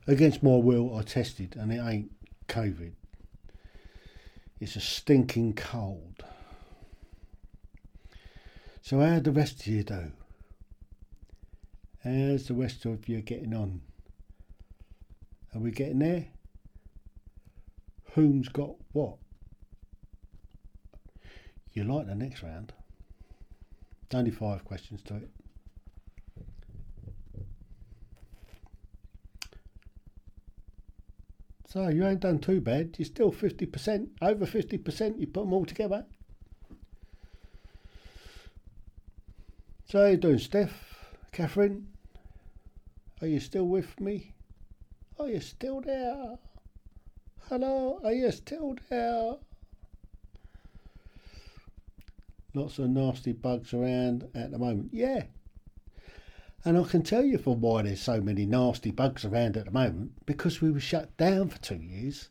Against 0.07 0.43
my 0.43 0.57
will, 0.57 0.97
I 0.97 1.03
tested, 1.03 1.55
and 1.57 1.71
it 1.71 1.79
ain't 1.81 2.11
COVID. 2.49 2.91
It's 4.59 4.75
a 4.75 4.81
stinking 4.81 5.53
cold. 5.53 6.25
So, 8.81 8.99
how 8.99 9.19
the 9.19 9.31
rest 9.31 9.61
of 9.61 9.67
you 9.67 9.83
do? 9.83 10.11
How's 12.03 12.47
the 12.47 12.55
rest 12.55 12.85
of 12.85 13.07
you 13.07 13.21
getting 13.21 13.53
on? 13.53 13.81
Are 15.53 15.61
we 15.61 15.71
getting 15.71 15.99
there? 15.99 16.27
Whom's 18.13 18.49
got 18.49 18.71
what? 18.91 19.17
You 21.73 21.83
like 21.83 22.07
the 22.07 22.15
next 22.15 22.43
round? 22.43 22.73
Only 24.13 24.31
five 24.31 24.65
questions 24.65 25.01
to 25.03 25.15
it. 25.15 25.29
So 31.67 31.87
you 31.87 32.05
ain't 32.05 32.19
done 32.19 32.39
too 32.39 32.59
bad. 32.59 32.95
You're 32.97 33.05
still 33.05 33.31
50%, 33.31 34.09
over 34.21 34.45
50%. 34.45 35.19
You 35.19 35.27
put 35.27 35.45
them 35.45 35.53
all 35.53 35.65
together. 35.65 36.05
So 39.91 39.99
how 39.99 40.05
you 40.05 40.15
doing, 40.15 40.39
Steph? 40.39 41.17
Catherine? 41.33 41.87
Are 43.19 43.27
you 43.27 43.41
still 43.41 43.65
with 43.65 43.99
me? 43.99 44.35
Are 45.19 45.27
you 45.27 45.41
still 45.41 45.81
there? 45.81 46.37
Hello, 47.49 47.99
are 48.01 48.13
you 48.13 48.31
still 48.31 48.77
there? 48.89 49.33
Lots 52.53 52.79
of 52.79 52.89
nasty 52.89 53.33
bugs 53.33 53.73
around 53.73 54.29
at 54.33 54.51
the 54.51 54.57
moment. 54.57 54.91
Yeah. 54.93 55.23
And 56.63 56.77
I 56.77 56.83
can 56.83 57.03
tell 57.03 57.25
you 57.25 57.37
for 57.37 57.57
why 57.57 57.81
there's 57.81 57.99
so 57.99 58.21
many 58.21 58.45
nasty 58.45 58.91
bugs 58.91 59.25
around 59.25 59.57
at 59.57 59.65
the 59.65 59.71
moment. 59.71 60.25
Because 60.25 60.61
we 60.61 60.71
were 60.71 60.79
shut 60.79 61.17
down 61.17 61.49
for 61.49 61.59
two 61.59 61.75
years. 61.75 62.29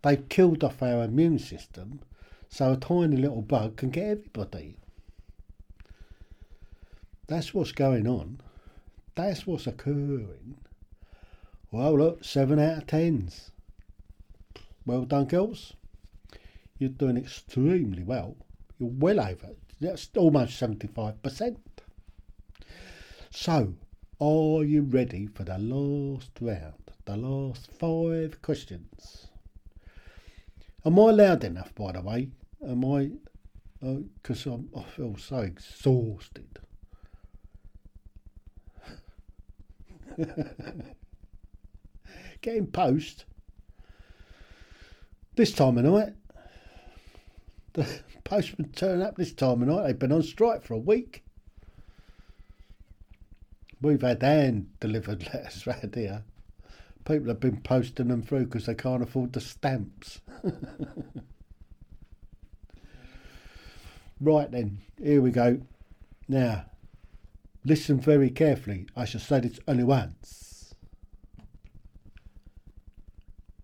They've 0.00 0.26
killed 0.30 0.64
off 0.64 0.82
our 0.82 1.04
immune 1.04 1.38
system. 1.38 2.00
So 2.48 2.72
a 2.72 2.76
tiny 2.78 3.18
little 3.18 3.42
bug 3.42 3.76
can 3.76 3.90
get 3.90 4.06
everybody. 4.06 4.78
That's 7.26 7.54
what's 7.54 7.72
going 7.72 8.06
on. 8.06 8.40
That's 9.14 9.46
what's 9.46 9.66
occurring. 9.66 10.56
Well, 11.70 11.98
look, 11.98 12.24
seven 12.24 12.58
out 12.58 12.78
of 12.78 12.86
tens. 12.86 13.50
Well 14.86 15.04
done, 15.04 15.24
girls. 15.26 15.74
You're 16.78 16.90
doing 16.90 17.16
extremely 17.16 18.02
well. 18.02 18.36
You're 18.78 18.90
well 18.90 19.20
over. 19.20 19.50
That's 19.80 20.10
almost 20.16 20.60
75%. 20.60 21.56
So, 23.30 23.74
are 24.20 24.64
you 24.64 24.82
ready 24.82 25.26
for 25.26 25.44
the 25.44 25.58
last 25.58 26.30
round? 26.40 26.74
The 27.06 27.16
last 27.16 27.70
five 27.70 28.40
questions. 28.42 29.28
Am 30.84 30.98
I 30.98 31.10
loud 31.10 31.44
enough, 31.44 31.74
by 31.74 31.92
the 31.92 32.02
way? 32.02 32.28
Am 32.66 32.84
I? 32.84 33.10
Because 33.80 34.46
uh, 34.46 34.58
I 34.76 34.82
feel 34.82 35.16
so 35.16 35.38
exhausted. 35.38 36.58
Getting 42.40 42.66
post 42.66 43.24
this 45.36 45.52
time 45.52 45.78
of 45.78 45.84
night. 45.84 46.12
The 47.72 47.86
postman 48.22 48.70
turn 48.72 49.02
up 49.02 49.16
this 49.16 49.32
time 49.32 49.62
of 49.62 49.68
night. 49.68 49.86
They've 49.86 49.98
been 49.98 50.12
on 50.12 50.22
strike 50.22 50.62
for 50.62 50.74
a 50.74 50.78
week. 50.78 51.24
We've 53.80 54.00
had 54.00 54.22
hand 54.22 54.68
delivered 54.80 55.24
letters 55.26 55.66
round 55.66 55.94
here. 55.94 56.22
People 57.04 57.28
have 57.28 57.40
been 57.40 57.60
posting 57.60 58.08
them 58.08 58.22
through 58.22 58.46
because 58.46 58.66
they 58.66 58.74
can't 58.74 59.02
afford 59.02 59.34
the 59.34 59.40
stamps. 59.40 60.22
right 64.20 64.50
then, 64.50 64.78
here 65.02 65.20
we 65.20 65.30
go. 65.30 65.60
Now, 66.28 66.64
listen 67.64 68.00
very 68.00 68.30
carefully. 68.30 68.86
I 68.96 69.04
shall 69.04 69.20
say 69.20 69.40
this 69.40 69.58
only 69.66 69.84
once. 69.84 70.74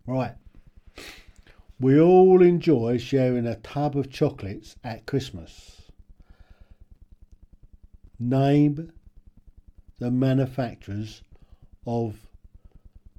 Right. 0.06 0.34
We 1.78 2.00
all 2.00 2.42
enjoy 2.42 2.98
sharing 2.98 3.46
a 3.46 3.56
tub 3.56 3.96
of 3.96 4.10
chocolates 4.10 4.76
at 4.84 5.06
Christmas. 5.06 5.90
Name 8.18 8.92
the 9.98 10.10
manufacturers 10.10 11.22
of 11.86 12.16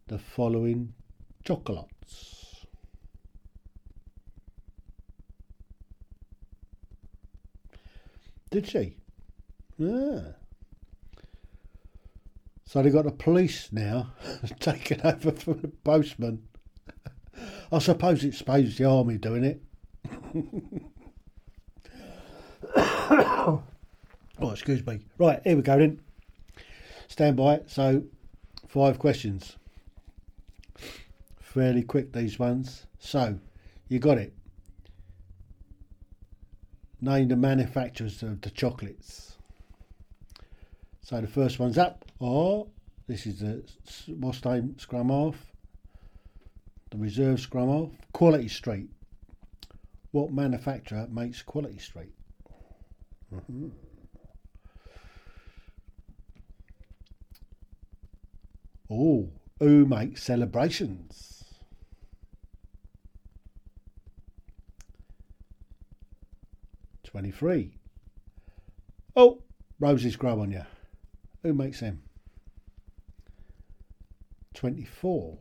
the 0.07 0.19
following 0.19 0.93
chocolates. 1.43 2.65
Did 8.51 8.67
she? 8.67 8.97
Yeah. 9.77 10.33
So 12.71 12.81
they've 12.81 12.93
got 12.93 13.03
the 13.03 13.11
police 13.11 13.67
now 13.73 14.13
taking 14.61 15.01
over 15.01 15.33
from 15.33 15.59
the 15.59 15.67
postman. 15.67 16.43
I 17.69 17.79
suppose 17.79 18.23
it's 18.23 18.37
suppose 18.37 18.77
the 18.77 18.85
army 18.85 19.17
doing 19.17 19.43
it. 19.43 19.61
oh, 22.77 23.61
excuse 24.41 24.87
me. 24.87 25.01
Right, 25.17 25.41
here 25.43 25.57
we 25.57 25.63
go 25.63 25.77
then. 25.79 25.99
Stand 27.09 27.35
by. 27.35 27.59
So, 27.67 28.03
five 28.69 28.99
questions. 28.99 29.57
Fairly 31.41 31.83
quick, 31.83 32.13
these 32.13 32.39
ones. 32.39 32.85
So, 32.99 33.37
you 33.89 33.99
got 33.99 34.17
it. 34.17 34.33
Name 37.01 37.27
the 37.27 37.35
manufacturers 37.35 38.23
of 38.23 38.39
the 38.39 38.49
chocolates. 38.49 39.35
So, 41.01 41.19
the 41.19 41.27
first 41.27 41.59
one's 41.59 41.77
up. 41.77 42.05
Oh, 42.19 42.69
this 43.07 43.25
is 43.25 43.39
the 43.39 43.63
what's 44.07 44.43
name 44.45 44.77
scrum 44.77 45.11
off 45.11 45.51
the 46.91 46.97
reserve 46.97 47.39
scrum 47.39 47.69
off. 47.69 47.89
Quality 48.11 48.49
Street. 48.49 48.89
What 50.11 50.31
manufacturer 50.31 51.07
makes 51.09 51.41
Quality 51.41 51.79
Street? 51.79 52.13
Mm-hmm. 53.33 53.69
Oh, 58.89 59.29
who 59.59 59.85
makes 59.85 60.21
celebrations? 60.21 61.45
Twenty-three. 67.05 67.73
Oh, 69.15 69.41
roses 69.79 70.17
grow 70.17 70.41
on 70.41 70.51
you. 70.51 70.63
Who 71.43 71.53
makes 71.53 71.79
them? 71.79 72.03
Twenty-four 74.53 75.37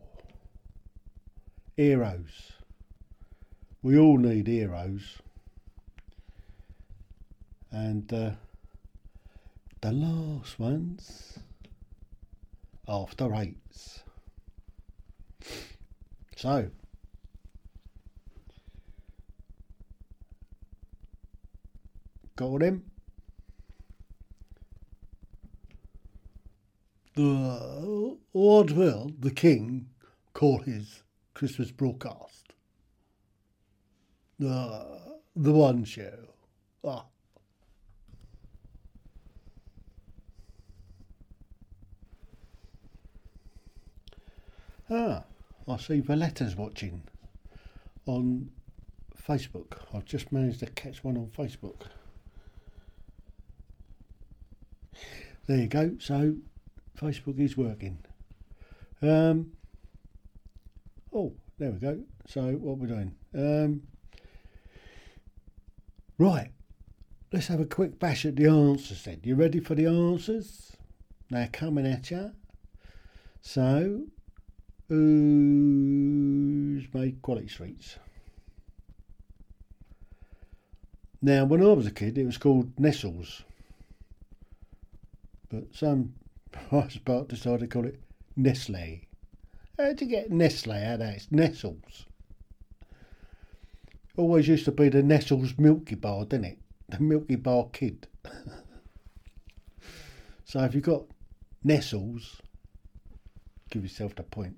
heroes. 1.77 2.53
We 3.83 3.97
all 3.97 4.17
need 4.17 4.47
heroes. 4.47 5.17
And 7.71 8.11
uh, 8.11 8.31
the 9.81 9.91
last 9.91 10.59
one's 10.59 11.39
after 12.87 13.33
eights. 13.35 14.03
So, 16.35 16.69
got 22.35 22.61
him. 22.61 22.90
The 27.15 28.17
what 28.31 28.71
will 28.71 29.11
the 29.19 29.31
king 29.31 29.89
call 30.33 30.59
his 30.59 31.03
Christmas 31.33 31.71
broadcast? 31.71 32.53
The 34.39 35.01
the 35.35 35.51
one 35.51 35.83
show. 35.83 36.13
Ah. 36.85 37.05
Ah, 44.89 45.23
I 45.67 45.77
see 45.77 46.01
Valletta's 46.01 46.55
watching 46.55 47.03
on 48.05 48.51
Facebook. 49.27 49.77
I've 49.93 50.05
just 50.05 50.31
managed 50.31 50.59
to 50.59 50.65
catch 50.65 51.03
one 51.03 51.17
on 51.17 51.27
Facebook. 51.27 51.83
There 55.47 55.57
you 55.57 55.67
go. 55.67 55.95
So 55.99 56.35
Facebook 57.01 57.39
is 57.39 57.57
working. 57.57 57.97
Um, 59.01 59.53
oh, 61.13 61.33
there 61.57 61.71
we 61.71 61.79
go. 61.79 62.03
So 62.27 62.51
what 62.53 62.77
we're 62.77 62.87
doing? 62.87 63.15
Um, 63.33 63.81
right. 66.17 66.51
Let's 67.33 67.47
have 67.47 67.59
a 67.59 67.65
quick 67.65 67.97
bash 67.97 68.25
at 68.25 68.35
the 68.35 68.47
answers 68.47 69.03
then. 69.03 69.21
You 69.23 69.35
ready 69.35 69.59
for 69.59 69.73
the 69.73 69.85
answers? 69.85 70.73
They're 71.29 71.47
coming 71.47 71.87
at 71.87 72.11
you. 72.11 72.31
So, 73.41 74.03
who's 74.89 76.93
made 76.93 77.21
quality 77.21 77.47
streets? 77.47 77.95
Now, 81.21 81.45
when 81.45 81.61
I 81.61 81.71
was 81.71 81.87
a 81.87 81.91
kid, 81.91 82.17
it 82.17 82.25
was 82.25 82.37
called 82.37 82.79
Nestles. 82.79 83.43
But 85.49 85.73
some 85.73 86.15
price 86.51 86.97
part 86.97 87.27
decided 87.29 87.61
to 87.61 87.67
call 87.67 87.85
it 87.85 87.99
Nestle. 88.35 89.01
How'd 89.77 90.01
you 90.01 90.07
get 90.07 90.31
Nestle 90.31 90.73
out 90.73 90.93
of 90.93 90.99
that? 90.99 91.15
It's 91.15 91.31
Nestles. 91.31 92.05
Always 94.17 94.47
used 94.47 94.65
to 94.65 94.71
be 94.71 94.89
the 94.89 95.01
Nestles 95.01 95.57
Milky 95.57 95.95
Bar, 95.95 96.25
didn't 96.25 96.45
it? 96.45 96.59
The 96.89 96.99
Milky 96.99 97.35
Bar 97.35 97.69
Kid. 97.71 98.07
so 100.43 100.61
if 100.63 100.75
you've 100.75 100.83
got 100.83 101.03
Nestles, 101.63 102.41
give 103.69 103.83
yourself 103.83 104.15
the 104.15 104.23
point. 104.23 104.57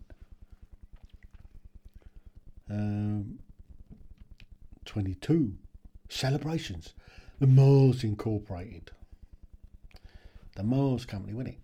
Um, 2.70 3.40
22. 4.86 5.54
Celebrations. 6.10 6.94
The 7.40 7.48
Mars 7.48 8.04
Incorporated. 8.04 8.92
The 10.56 10.64
Mars 10.64 11.06
Company, 11.06 11.34
wasn't 11.34 11.56
it? 11.56 11.60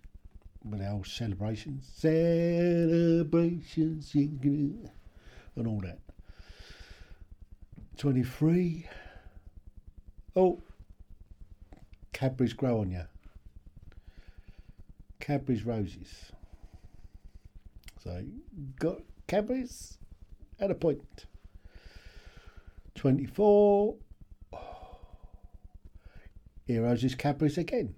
With 0.63 0.81
our 0.81 1.03
celebrations. 1.05 1.89
Celebrations. 1.95 4.13
And 4.13 4.89
all 5.65 5.81
that. 5.81 5.99
23. 7.97 8.87
Oh. 10.35 10.61
Cadbury's 12.13 12.53
grow 12.53 12.81
on 12.81 12.91
you. 12.91 13.05
Cadbury's 15.19 15.65
roses. 15.65 16.31
So, 18.03 18.23
got 18.79 18.99
Cadbury's 19.27 19.97
at 20.59 20.71
a 20.71 20.75
point. 20.75 21.25
24. 22.95 23.95
Heroes 26.65 27.03
is 27.03 27.15
Cadbury's 27.15 27.57
again. 27.57 27.95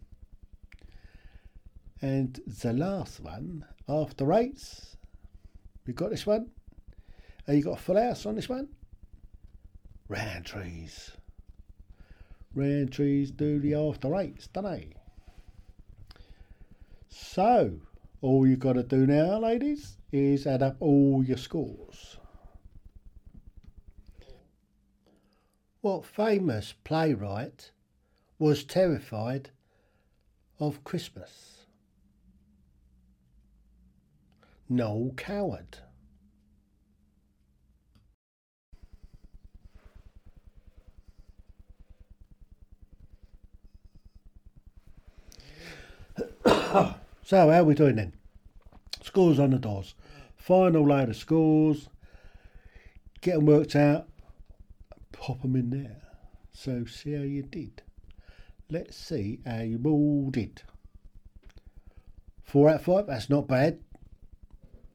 And 2.01 2.39
the 2.61 2.73
last 2.73 3.19
one, 3.19 3.65
after 3.87 4.33
eights, 4.33 4.97
we 5.85 5.93
got 5.93 6.09
this 6.09 6.25
one. 6.25 6.49
And 7.47 7.57
you 7.57 7.63
got 7.63 7.79
a 7.79 7.81
full 7.81 8.01
house 8.01 8.25
on 8.25 8.35
this 8.35 8.49
one. 8.49 8.69
Rowntrees. 10.09 11.11
Round 12.53 12.91
trees 12.91 13.31
do 13.31 13.59
the 13.59 13.75
after 13.75 14.15
eights, 14.15 14.47
don't 14.47 14.65
they? 14.65 14.89
So, 17.07 17.79
all 18.21 18.45
you've 18.45 18.59
got 18.59 18.73
to 18.73 18.83
do 18.83 19.05
now, 19.07 19.39
ladies, 19.39 19.97
is 20.11 20.45
add 20.45 20.61
up 20.61 20.75
all 20.79 21.23
your 21.23 21.37
scores. 21.37 22.17
What 25.79 26.05
famous 26.05 26.73
playwright 26.83 27.71
was 28.37 28.63
terrified 28.63 29.51
of 30.59 30.83
Christmas? 30.83 31.60
Noel 34.71 35.13
Coward. 35.17 35.79
So, 47.23 47.49
how 47.49 47.59
are 47.59 47.63
we 47.63 47.75
doing 47.75 47.95
then? 47.95 48.13
Scores 49.01 49.39
on 49.39 49.51
the 49.51 49.59
doors. 49.59 49.95
Final 50.35 50.85
load 50.85 51.07
of 51.07 51.15
scores. 51.15 51.87
Get 53.21 53.35
them 53.35 53.45
worked 53.45 53.73
out. 53.73 54.09
Pop 55.13 55.41
them 55.41 55.55
in 55.55 55.69
there. 55.69 56.01
So, 56.51 56.83
see 56.83 57.13
how 57.13 57.21
you 57.21 57.43
did. 57.43 57.83
Let's 58.69 58.97
see 58.97 59.39
how 59.45 59.61
you 59.61 59.79
all 59.85 60.29
did. 60.29 60.63
Four 62.43 62.69
out 62.69 62.75
of 62.75 62.83
five. 62.83 63.07
That's 63.07 63.29
not 63.29 63.47
bad. 63.47 63.79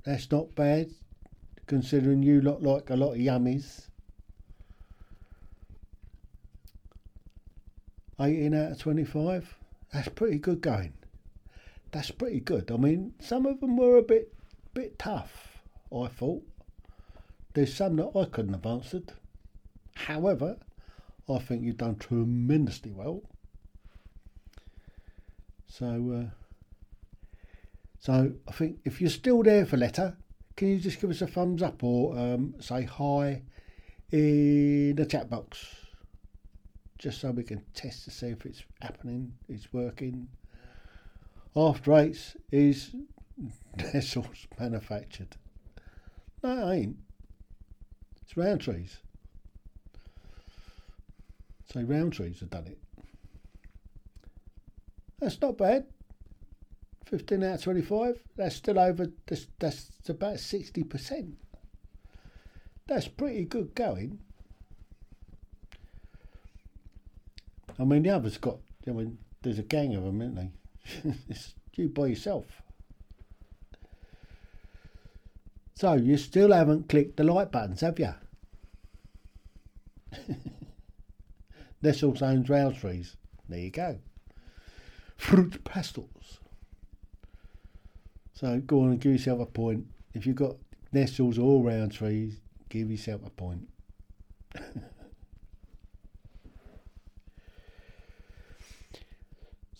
That's 0.06 0.30
not 0.30 0.54
bad, 0.54 0.90
considering 1.66 2.22
you 2.22 2.40
look 2.40 2.62
like 2.62 2.88
a 2.88 2.96
lot 2.96 3.12
of 3.12 3.18
yummies. 3.18 3.88
18 8.18 8.54
out 8.54 8.72
of 8.72 8.78
25. 8.78 9.58
That's 9.92 10.08
pretty 10.08 10.38
good 10.38 10.62
going 10.62 10.94
that's 11.96 12.10
pretty 12.10 12.40
good. 12.40 12.70
I 12.70 12.76
mean, 12.76 13.14
some 13.20 13.46
of 13.46 13.60
them 13.60 13.76
were 13.76 13.96
a 13.96 14.02
bit 14.02 14.32
bit 14.74 14.98
tough. 14.98 15.62
I 15.90 16.08
thought 16.08 16.42
there's 17.54 17.74
some 17.74 17.96
that 17.96 18.10
I 18.14 18.26
couldn't 18.26 18.52
have 18.52 18.66
answered. 18.66 19.12
However, 19.94 20.58
I 21.26 21.38
think 21.38 21.62
you've 21.62 21.78
done 21.78 21.96
tremendously 21.96 22.92
well. 22.92 23.22
So, 25.66 25.86
uh, 26.12 26.45
so 28.06 28.32
I 28.46 28.52
think 28.52 28.78
if 28.84 29.00
you're 29.00 29.10
still 29.10 29.42
there 29.42 29.66
for 29.66 29.76
letter, 29.76 30.16
can 30.54 30.68
you 30.68 30.78
just 30.78 31.00
give 31.00 31.10
us 31.10 31.22
a 31.22 31.26
thumbs 31.26 31.60
up 31.60 31.82
or 31.82 32.16
um, 32.16 32.54
say 32.60 32.84
hi 32.84 33.42
in 34.12 34.94
the 34.94 35.04
chat 35.04 35.28
box, 35.28 35.66
just 36.98 37.20
so 37.20 37.32
we 37.32 37.42
can 37.42 37.64
test 37.74 38.04
to 38.04 38.12
see 38.12 38.28
if 38.28 38.46
it's 38.46 38.62
happening, 38.80 39.32
it's 39.48 39.72
working 39.72 40.28
after 41.56 41.94
eights 41.94 42.36
is 42.52 42.94
Nestles 43.92 44.46
manufactured. 44.56 45.34
No, 46.44 46.68
it 46.68 46.74
ain't. 46.76 46.96
It's 48.22 48.34
Rowntrees. 48.34 48.98
So 51.72 51.80
Rowntrees 51.80 52.38
have 52.38 52.50
done 52.50 52.68
it. 52.68 52.78
That's 55.18 55.40
not 55.40 55.58
bad. 55.58 55.86
15 57.06 57.42
out 57.44 57.54
of 57.54 57.62
25. 57.62 58.20
That's 58.36 58.56
still 58.56 58.78
over, 58.78 59.06
that's, 59.26 59.46
that's 59.58 59.90
about 60.08 60.34
60%. 60.34 61.32
That's 62.86 63.08
pretty 63.08 63.44
good 63.44 63.74
going. 63.74 64.18
I 67.78 67.84
mean, 67.84 68.02
the 68.02 68.10
others 68.10 68.38
got, 68.38 68.58
I 68.86 68.90
mean, 68.90 69.18
there's 69.42 69.58
a 69.58 69.62
gang 69.64 69.94
of 69.94 70.04
them, 70.04 70.20
isn't 70.20 70.34
they? 70.34 70.50
it's 71.28 71.54
you 71.74 71.88
by 71.88 72.06
yourself. 72.06 72.62
So 75.74 75.92
you 75.94 76.16
still 76.16 76.52
haven't 76.52 76.88
clicked 76.88 77.18
the 77.18 77.24
like 77.24 77.52
buttons, 77.52 77.82
have 77.82 77.98
you? 77.98 78.14
Nestle 81.82 82.16
owns 82.22 82.48
Rowntrees. 82.48 83.16
There 83.48 83.58
you 83.58 83.70
go. 83.70 83.98
Fruit 85.16 85.62
pastels. 85.64 86.40
So 88.36 88.60
go 88.60 88.82
on 88.82 88.90
and 88.90 89.00
give 89.00 89.12
yourself 89.12 89.40
a 89.40 89.46
point. 89.46 89.86
If 90.14 90.26
you've 90.26 90.36
got 90.36 90.56
Nestles 90.92 91.38
all 91.38 91.64
Rowntrees, 91.64 92.36
give 92.68 92.90
yourself 92.90 93.22
a 93.26 93.30
point. 93.30 93.68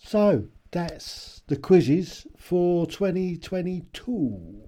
So 0.07 0.47
that's 0.71 1.41
the 1.47 1.57
quizzes 1.57 2.25
for 2.37 2.87
2022. 2.87 4.61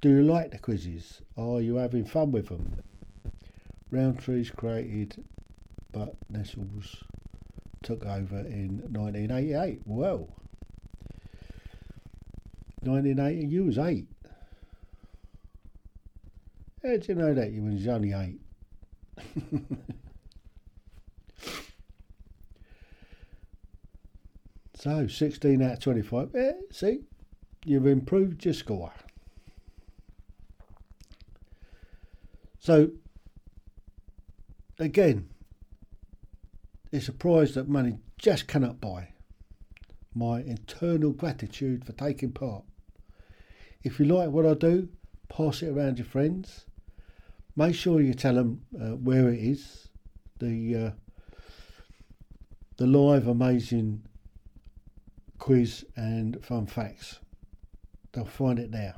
Do 0.00 0.08
you 0.08 0.22
like 0.22 0.52
the 0.52 0.58
quizzes? 0.58 1.20
Are 1.36 1.60
you 1.60 1.74
having 1.74 2.04
fun 2.04 2.30
with 2.30 2.46
them? 2.46 2.76
Rowntrees 3.92 4.54
created, 4.54 5.24
but 5.90 6.14
Nestles 6.30 7.02
took 7.82 8.06
over 8.06 8.38
in 8.38 8.82
1988. 8.92 9.80
Well, 9.84 10.28
1980, 12.86 13.46
you 13.46 13.64
was 13.64 13.78
eight. 13.78 14.06
How 16.82 16.90
did 16.90 17.08
you 17.08 17.14
know 17.16 17.34
that 17.34 17.52
you 17.52 17.62
was 17.62 17.86
only 17.88 18.12
eight? 18.12 18.40
so, 24.74 25.06
16 25.06 25.62
out 25.62 25.72
of 25.72 25.80
25. 25.80 26.30
Yeah, 26.34 26.52
see, 26.70 27.00
you've 27.64 27.86
improved 27.86 28.44
your 28.44 28.54
score. 28.54 28.92
So, 32.60 32.90
again, 34.78 35.28
it's 36.92 37.08
a 37.08 37.12
prize 37.12 37.54
that 37.54 37.68
money 37.68 37.98
just 38.18 38.46
cannot 38.46 38.80
buy. 38.80 39.08
My 40.14 40.38
eternal 40.38 41.12
gratitude 41.12 41.84
for 41.84 41.92
taking 41.92 42.32
part. 42.32 42.64
If 43.86 44.00
you 44.00 44.06
like 44.06 44.30
what 44.30 44.44
I 44.44 44.54
do, 44.54 44.88
pass 45.28 45.62
it 45.62 45.68
around 45.68 45.92
to 45.92 45.98
your 45.98 46.06
friends. 46.06 46.66
Make 47.54 47.76
sure 47.76 48.00
you 48.00 48.14
tell 48.14 48.34
them 48.34 48.62
uh, 48.74 48.96
where 48.96 49.28
it 49.28 49.38
is. 49.38 49.88
The 50.40 50.74
uh, 50.74 50.90
the 52.78 52.86
live 52.88 53.28
amazing 53.28 54.04
quiz 55.38 55.84
and 55.94 56.44
fun 56.44 56.66
facts. 56.66 57.20
They'll 58.10 58.24
find 58.24 58.58
it 58.58 58.72
there. 58.72 58.96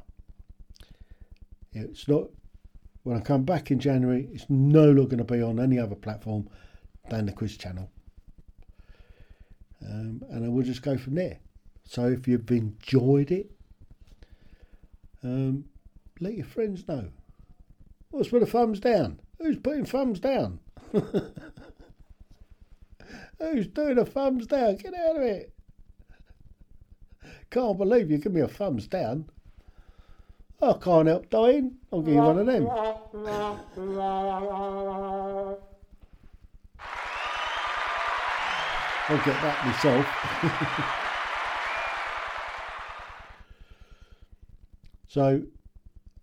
It's 1.72 2.08
not 2.08 2.30
when 3.02 3.18
I 3.18 3.20
come 3.20 3.44
back 3.44 3.70
in 3.70 3.80
January. 3.80 4.26
It's 4.32 4.46
no 4.48 4.86
longer 4.86 5.16
going 5.16 5.18
to 5.18 5.24
be 5.24 5.42
on 5.42 5.60
any 5.60 5.78
other 5.78 5.96
platform 5.96 6.48
than 7.10 7.26
the 7.26 7.32
quiz 7.32 7.58
channel. 7.58 7.90
Um, 9.86 10.22
and 10.30 10.46
I 10.46 10.48
will 10.48 10.64
just 10.64 10.80
go 10.80 10.96
from 10.96 11.16
there. 11.16 11.40
So 11.84 12.06
if 12.06 12.26
you've 12.26 12.50
enjoyed 12.50 13.30
it, 13.30 13.50
um, 15.22 15.64
let 16.20 16.34
your 16.34 16.46
friends 16.46 16.86
know. 16.86 17.08
What's 18.10 18.32
with 18.32 18.42
the 18.42 18.46
thumbs 18.50 18.80
down? 18.80 19.20
Who's 19.38 19.58
putting 19.58 19.84
thumbs 19.84 20.20
down? 20.20 20.60
Who's 23.38 23.66
doing 23.68 23.98
a 23.98 24.04
thumbs 24.04 24.46
down? 24.46 24.76
Get 24.76 24.94
out 24.94 25.16
of 25.16 25.22
it. 25.22 25.52
Can't 27.50 27.78
believe 27.78 28.10
you 28.10 28.18
give 28.18 28.32
me 28.32 28.40
a 28.40 28.48
thumbs 28.48 28.86
down. 28.86 29.28
I 30.60 30.72
can't 30.72 31.06
help 31.06 31.30
dying. 31.30 31.76
I'll 31.92 32.02
give 32.02 32.14
you 32.14 32.20
one 32.20 32.38
of 32.38 32.46
them. 32.46 32.68
I'll 39.10 39.16
get 39.24 39.40
that 39.40 39.66
myself. 39.66 41.04
so, 45.08 45.42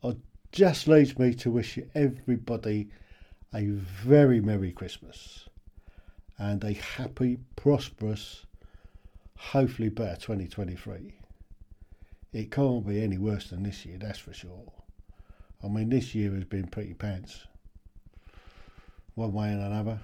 it 0.03 0.17
just 0.51 0.87
leaves 0.87 1.17
me 1.19 1.33
to 1.33 1.51
wish 1.51 1.77
everybody 1.93 2.89
a 3.53 3.65
very 3.65 4.39
Merry 4.39 4.71
Christmas 4.71 5.49
and 6.37 6.63
a 6.63 6.73
happy, 6.73 7.37
prosperous, 7.55 8.45
hopefully 9.37 9.89
better 9.89 10.15
2023. 10.15 11.13
It 12.33 12.51
can't 12.51 12.85
be 12.85 13.01
any 13.01 13.17
worse 13.17 13.49
than 13.49 13.63
this 13.63 13.85
year, 13.85 13.97
that's 13.97 14.19
for 14.19 14.33
sure. 14.33 14.71
I 15.63 15.67
mean, 15.67 15.89
this 15.89 16.13
year 16.13 16.33
has 16.33 16.43
been 16.43 16.67
pretty 16.67 16.93
pants, 16.93 17.45
one 19.15 19.33
way 19.33 19.49
and 19.51 19.61
another. 19.61 19.99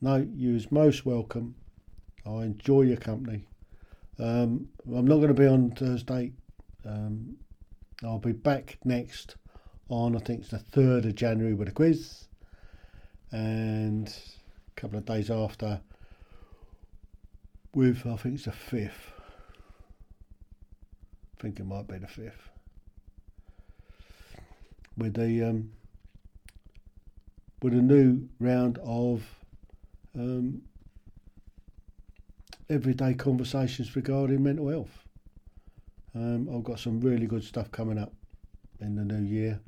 No, 0.00 0.16
you 0.34 0.52
was 0.52 0.70
most 0.70 1.06
welcome. 1.06 1.54
I 2.26 2.42
enjoy 2.42 2.82
your 2.82 2.96
company. 2.96 3.44
Um, 4.18 4.68
I'm 4.86 5.06
not 5.06 5.16
going 5.16 5.28
to 5.28 5.34
be 5.34 5.46
on 5.46 5.70
Thursday. 5.70 6.32
Um, 6.86 7.36
I'll 8.02 8.18
be 8.18 8.32
back 8.32 8.78
next 8.84 9.36
on, 9.88 10.16
I 10.16 10.18
think 10.18 10.40
it's 10.40 10.50
the 10.50 10.58
3rd 10.58 11.06
of 11.06 11.14
January 11.14 11.54
with 11.54 11.68
a 11.68 11.72
quiz. 11.72 12.28
And 13.30 14.08
a 14.08 14.80
couple 14.80 14.98
of 14.98 15.04
days 15.04 15.30
after 15.30 15.80
with, 17.74 18.06
I 18.06 18.16
think 18.16 18.36
it's 18.36 18.44
the 18.44 18.52
5th. 18.52 18.90
I 21.36 21.42
think 21.42 21.60
it 21.60 21.66
might 21.66 21.88
be 21.88 21.98
the 21.98 22.06
5th. 22.06 22.32
With 24.96 25.14
the 25.14 25.42
um, 25.42 25.72
with 27.62 27.72
a 27.72 27.82
new 27.82 28.28
round 28.38 28.78
of 28.84 29.24
um, 30.14 30.62
everyday 32.68 33.14
conversations 33.14 33.96
regarding 33.96 34.42
mental 34.42 34.68
health. 34.68 35.03
Um, 36.14 36.48
I've 36.54 36.64
got 36.64 36.78
some 36.78 37.00
really 37.00 37.26
good 37.26 37.42
stuff 37.42 37.70
coming 37.72 37.98
up 37.98 38.12
in 38.80 38.94
the 38.94 39.04
new 39.04 39.24
year. 39.24 39.60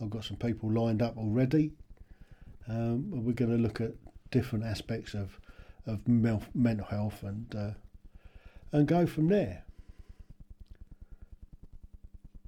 I've 0.00 0.10
got 0.10 0.24
some 0.24 0.36
people 0.36 0.70
lined 0.70 1.02
up 1.02 1.16
already. 1.16 1.72
Um, 2.68 3.24
we're 3.24 3.32
going 3.32 3.50
to 3.50 3.62
look 3.62 3.80
at 3.80 3.92
different 4.30 4.64
aspects 4.64 5.14
of 5.14 5.38
of 5.86 6.00
mental 6.06 6.86
health 6.86 7.22
and 7.22 7.54
uh, 7.54 7.70
and 8.72 8.86
go 8.86 9.06
from 9.06 9.28
there. 9.28 9.64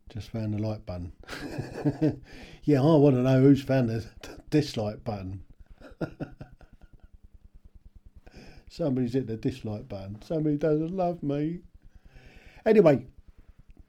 Just 0.08 0.30
found 0.30 0.54
the 0.54 0.58
like 0.58 0.86
button. 0.86 1.12
yeah, 2.64 2.80
I 2.80 2.96
want 2.96 3.16
to 3.16 3.22
know 3.22 3.40
who's 3.40 3.62
found 3.62 3.88
the 3.90 4.06
dislike 4.50 5.02
button. 5.04 5.42
Somebody's 8.68 9.14
hit 9.14 9.26
the 9.26 9.36
dislike 9.36 9.88
button. 9.88 10.22
Somebody 10.22 10.56
doesn't 10.56 10.96
love 10.96 11.22
me. 11.22 11.60
Anyway, 12.64 13.06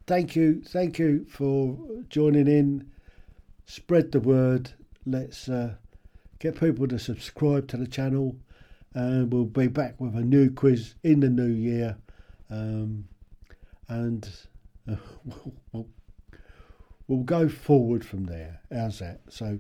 thank 0.08 0.36
you. 0.36 0.62
Thank 0.62 1.00
you 1.00 1.26
for 1.30 1.78
joining 2.10 2.48
in. 2.48 2.90
Spread 3.66 4.12
the 4.12 4.20
word. 4.20 4.72
Let's 5.06 5.50
uh, 5.50 5.76
get 6.40 6.60
people 6.60 6.88
to 6.88 7.00
subscribe 7.00 7.68
to 7.70 7.78
the 7.78 7.88
channel. 7.88 8.36
And 8.94 9.32
we'll 9.32 9.46
be 9.46 9.68
back 9.68 10.00
with 10.00 10.16
a 10.16 10.22
new 10.22 10.50
quiz 10.50 10.96
in 11.04 11.20
the 11.20 11.30
new 11.30 11.52
year. 11.52 11.98
Um, 12.50 13.08
and 13.90 14.30
uh, 14.90 14.96
we'll, 15.74 15.88
we'll 17.08 17.24
go 17.24 17.50
forward 17.50 18.06
from 18.06 18.26
there. 18.26 18.62
How's 18.72 19.00
that? 19.00 19.22
So, 19.30 19.60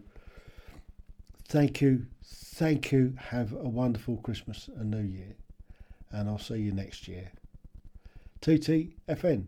thank 1.47 1.81
you 1.81 2.05
Thank 2.55 2.93
you. 2.93 3.15
Have 3.17 3.51
a 3.51 3.67
wonderful 3.67 4.15
Christmas 4.15 4.69
and 4.77 4.89
New 4.89 5.01
Year. 5.01 5.35
And 6.11 6.29
I'll 6.29 6.37
see 6.37 6.55
you 6.55 6.71
next 6.71 7.05
year. 7.05 7.33
TTFN. 8.41 9.47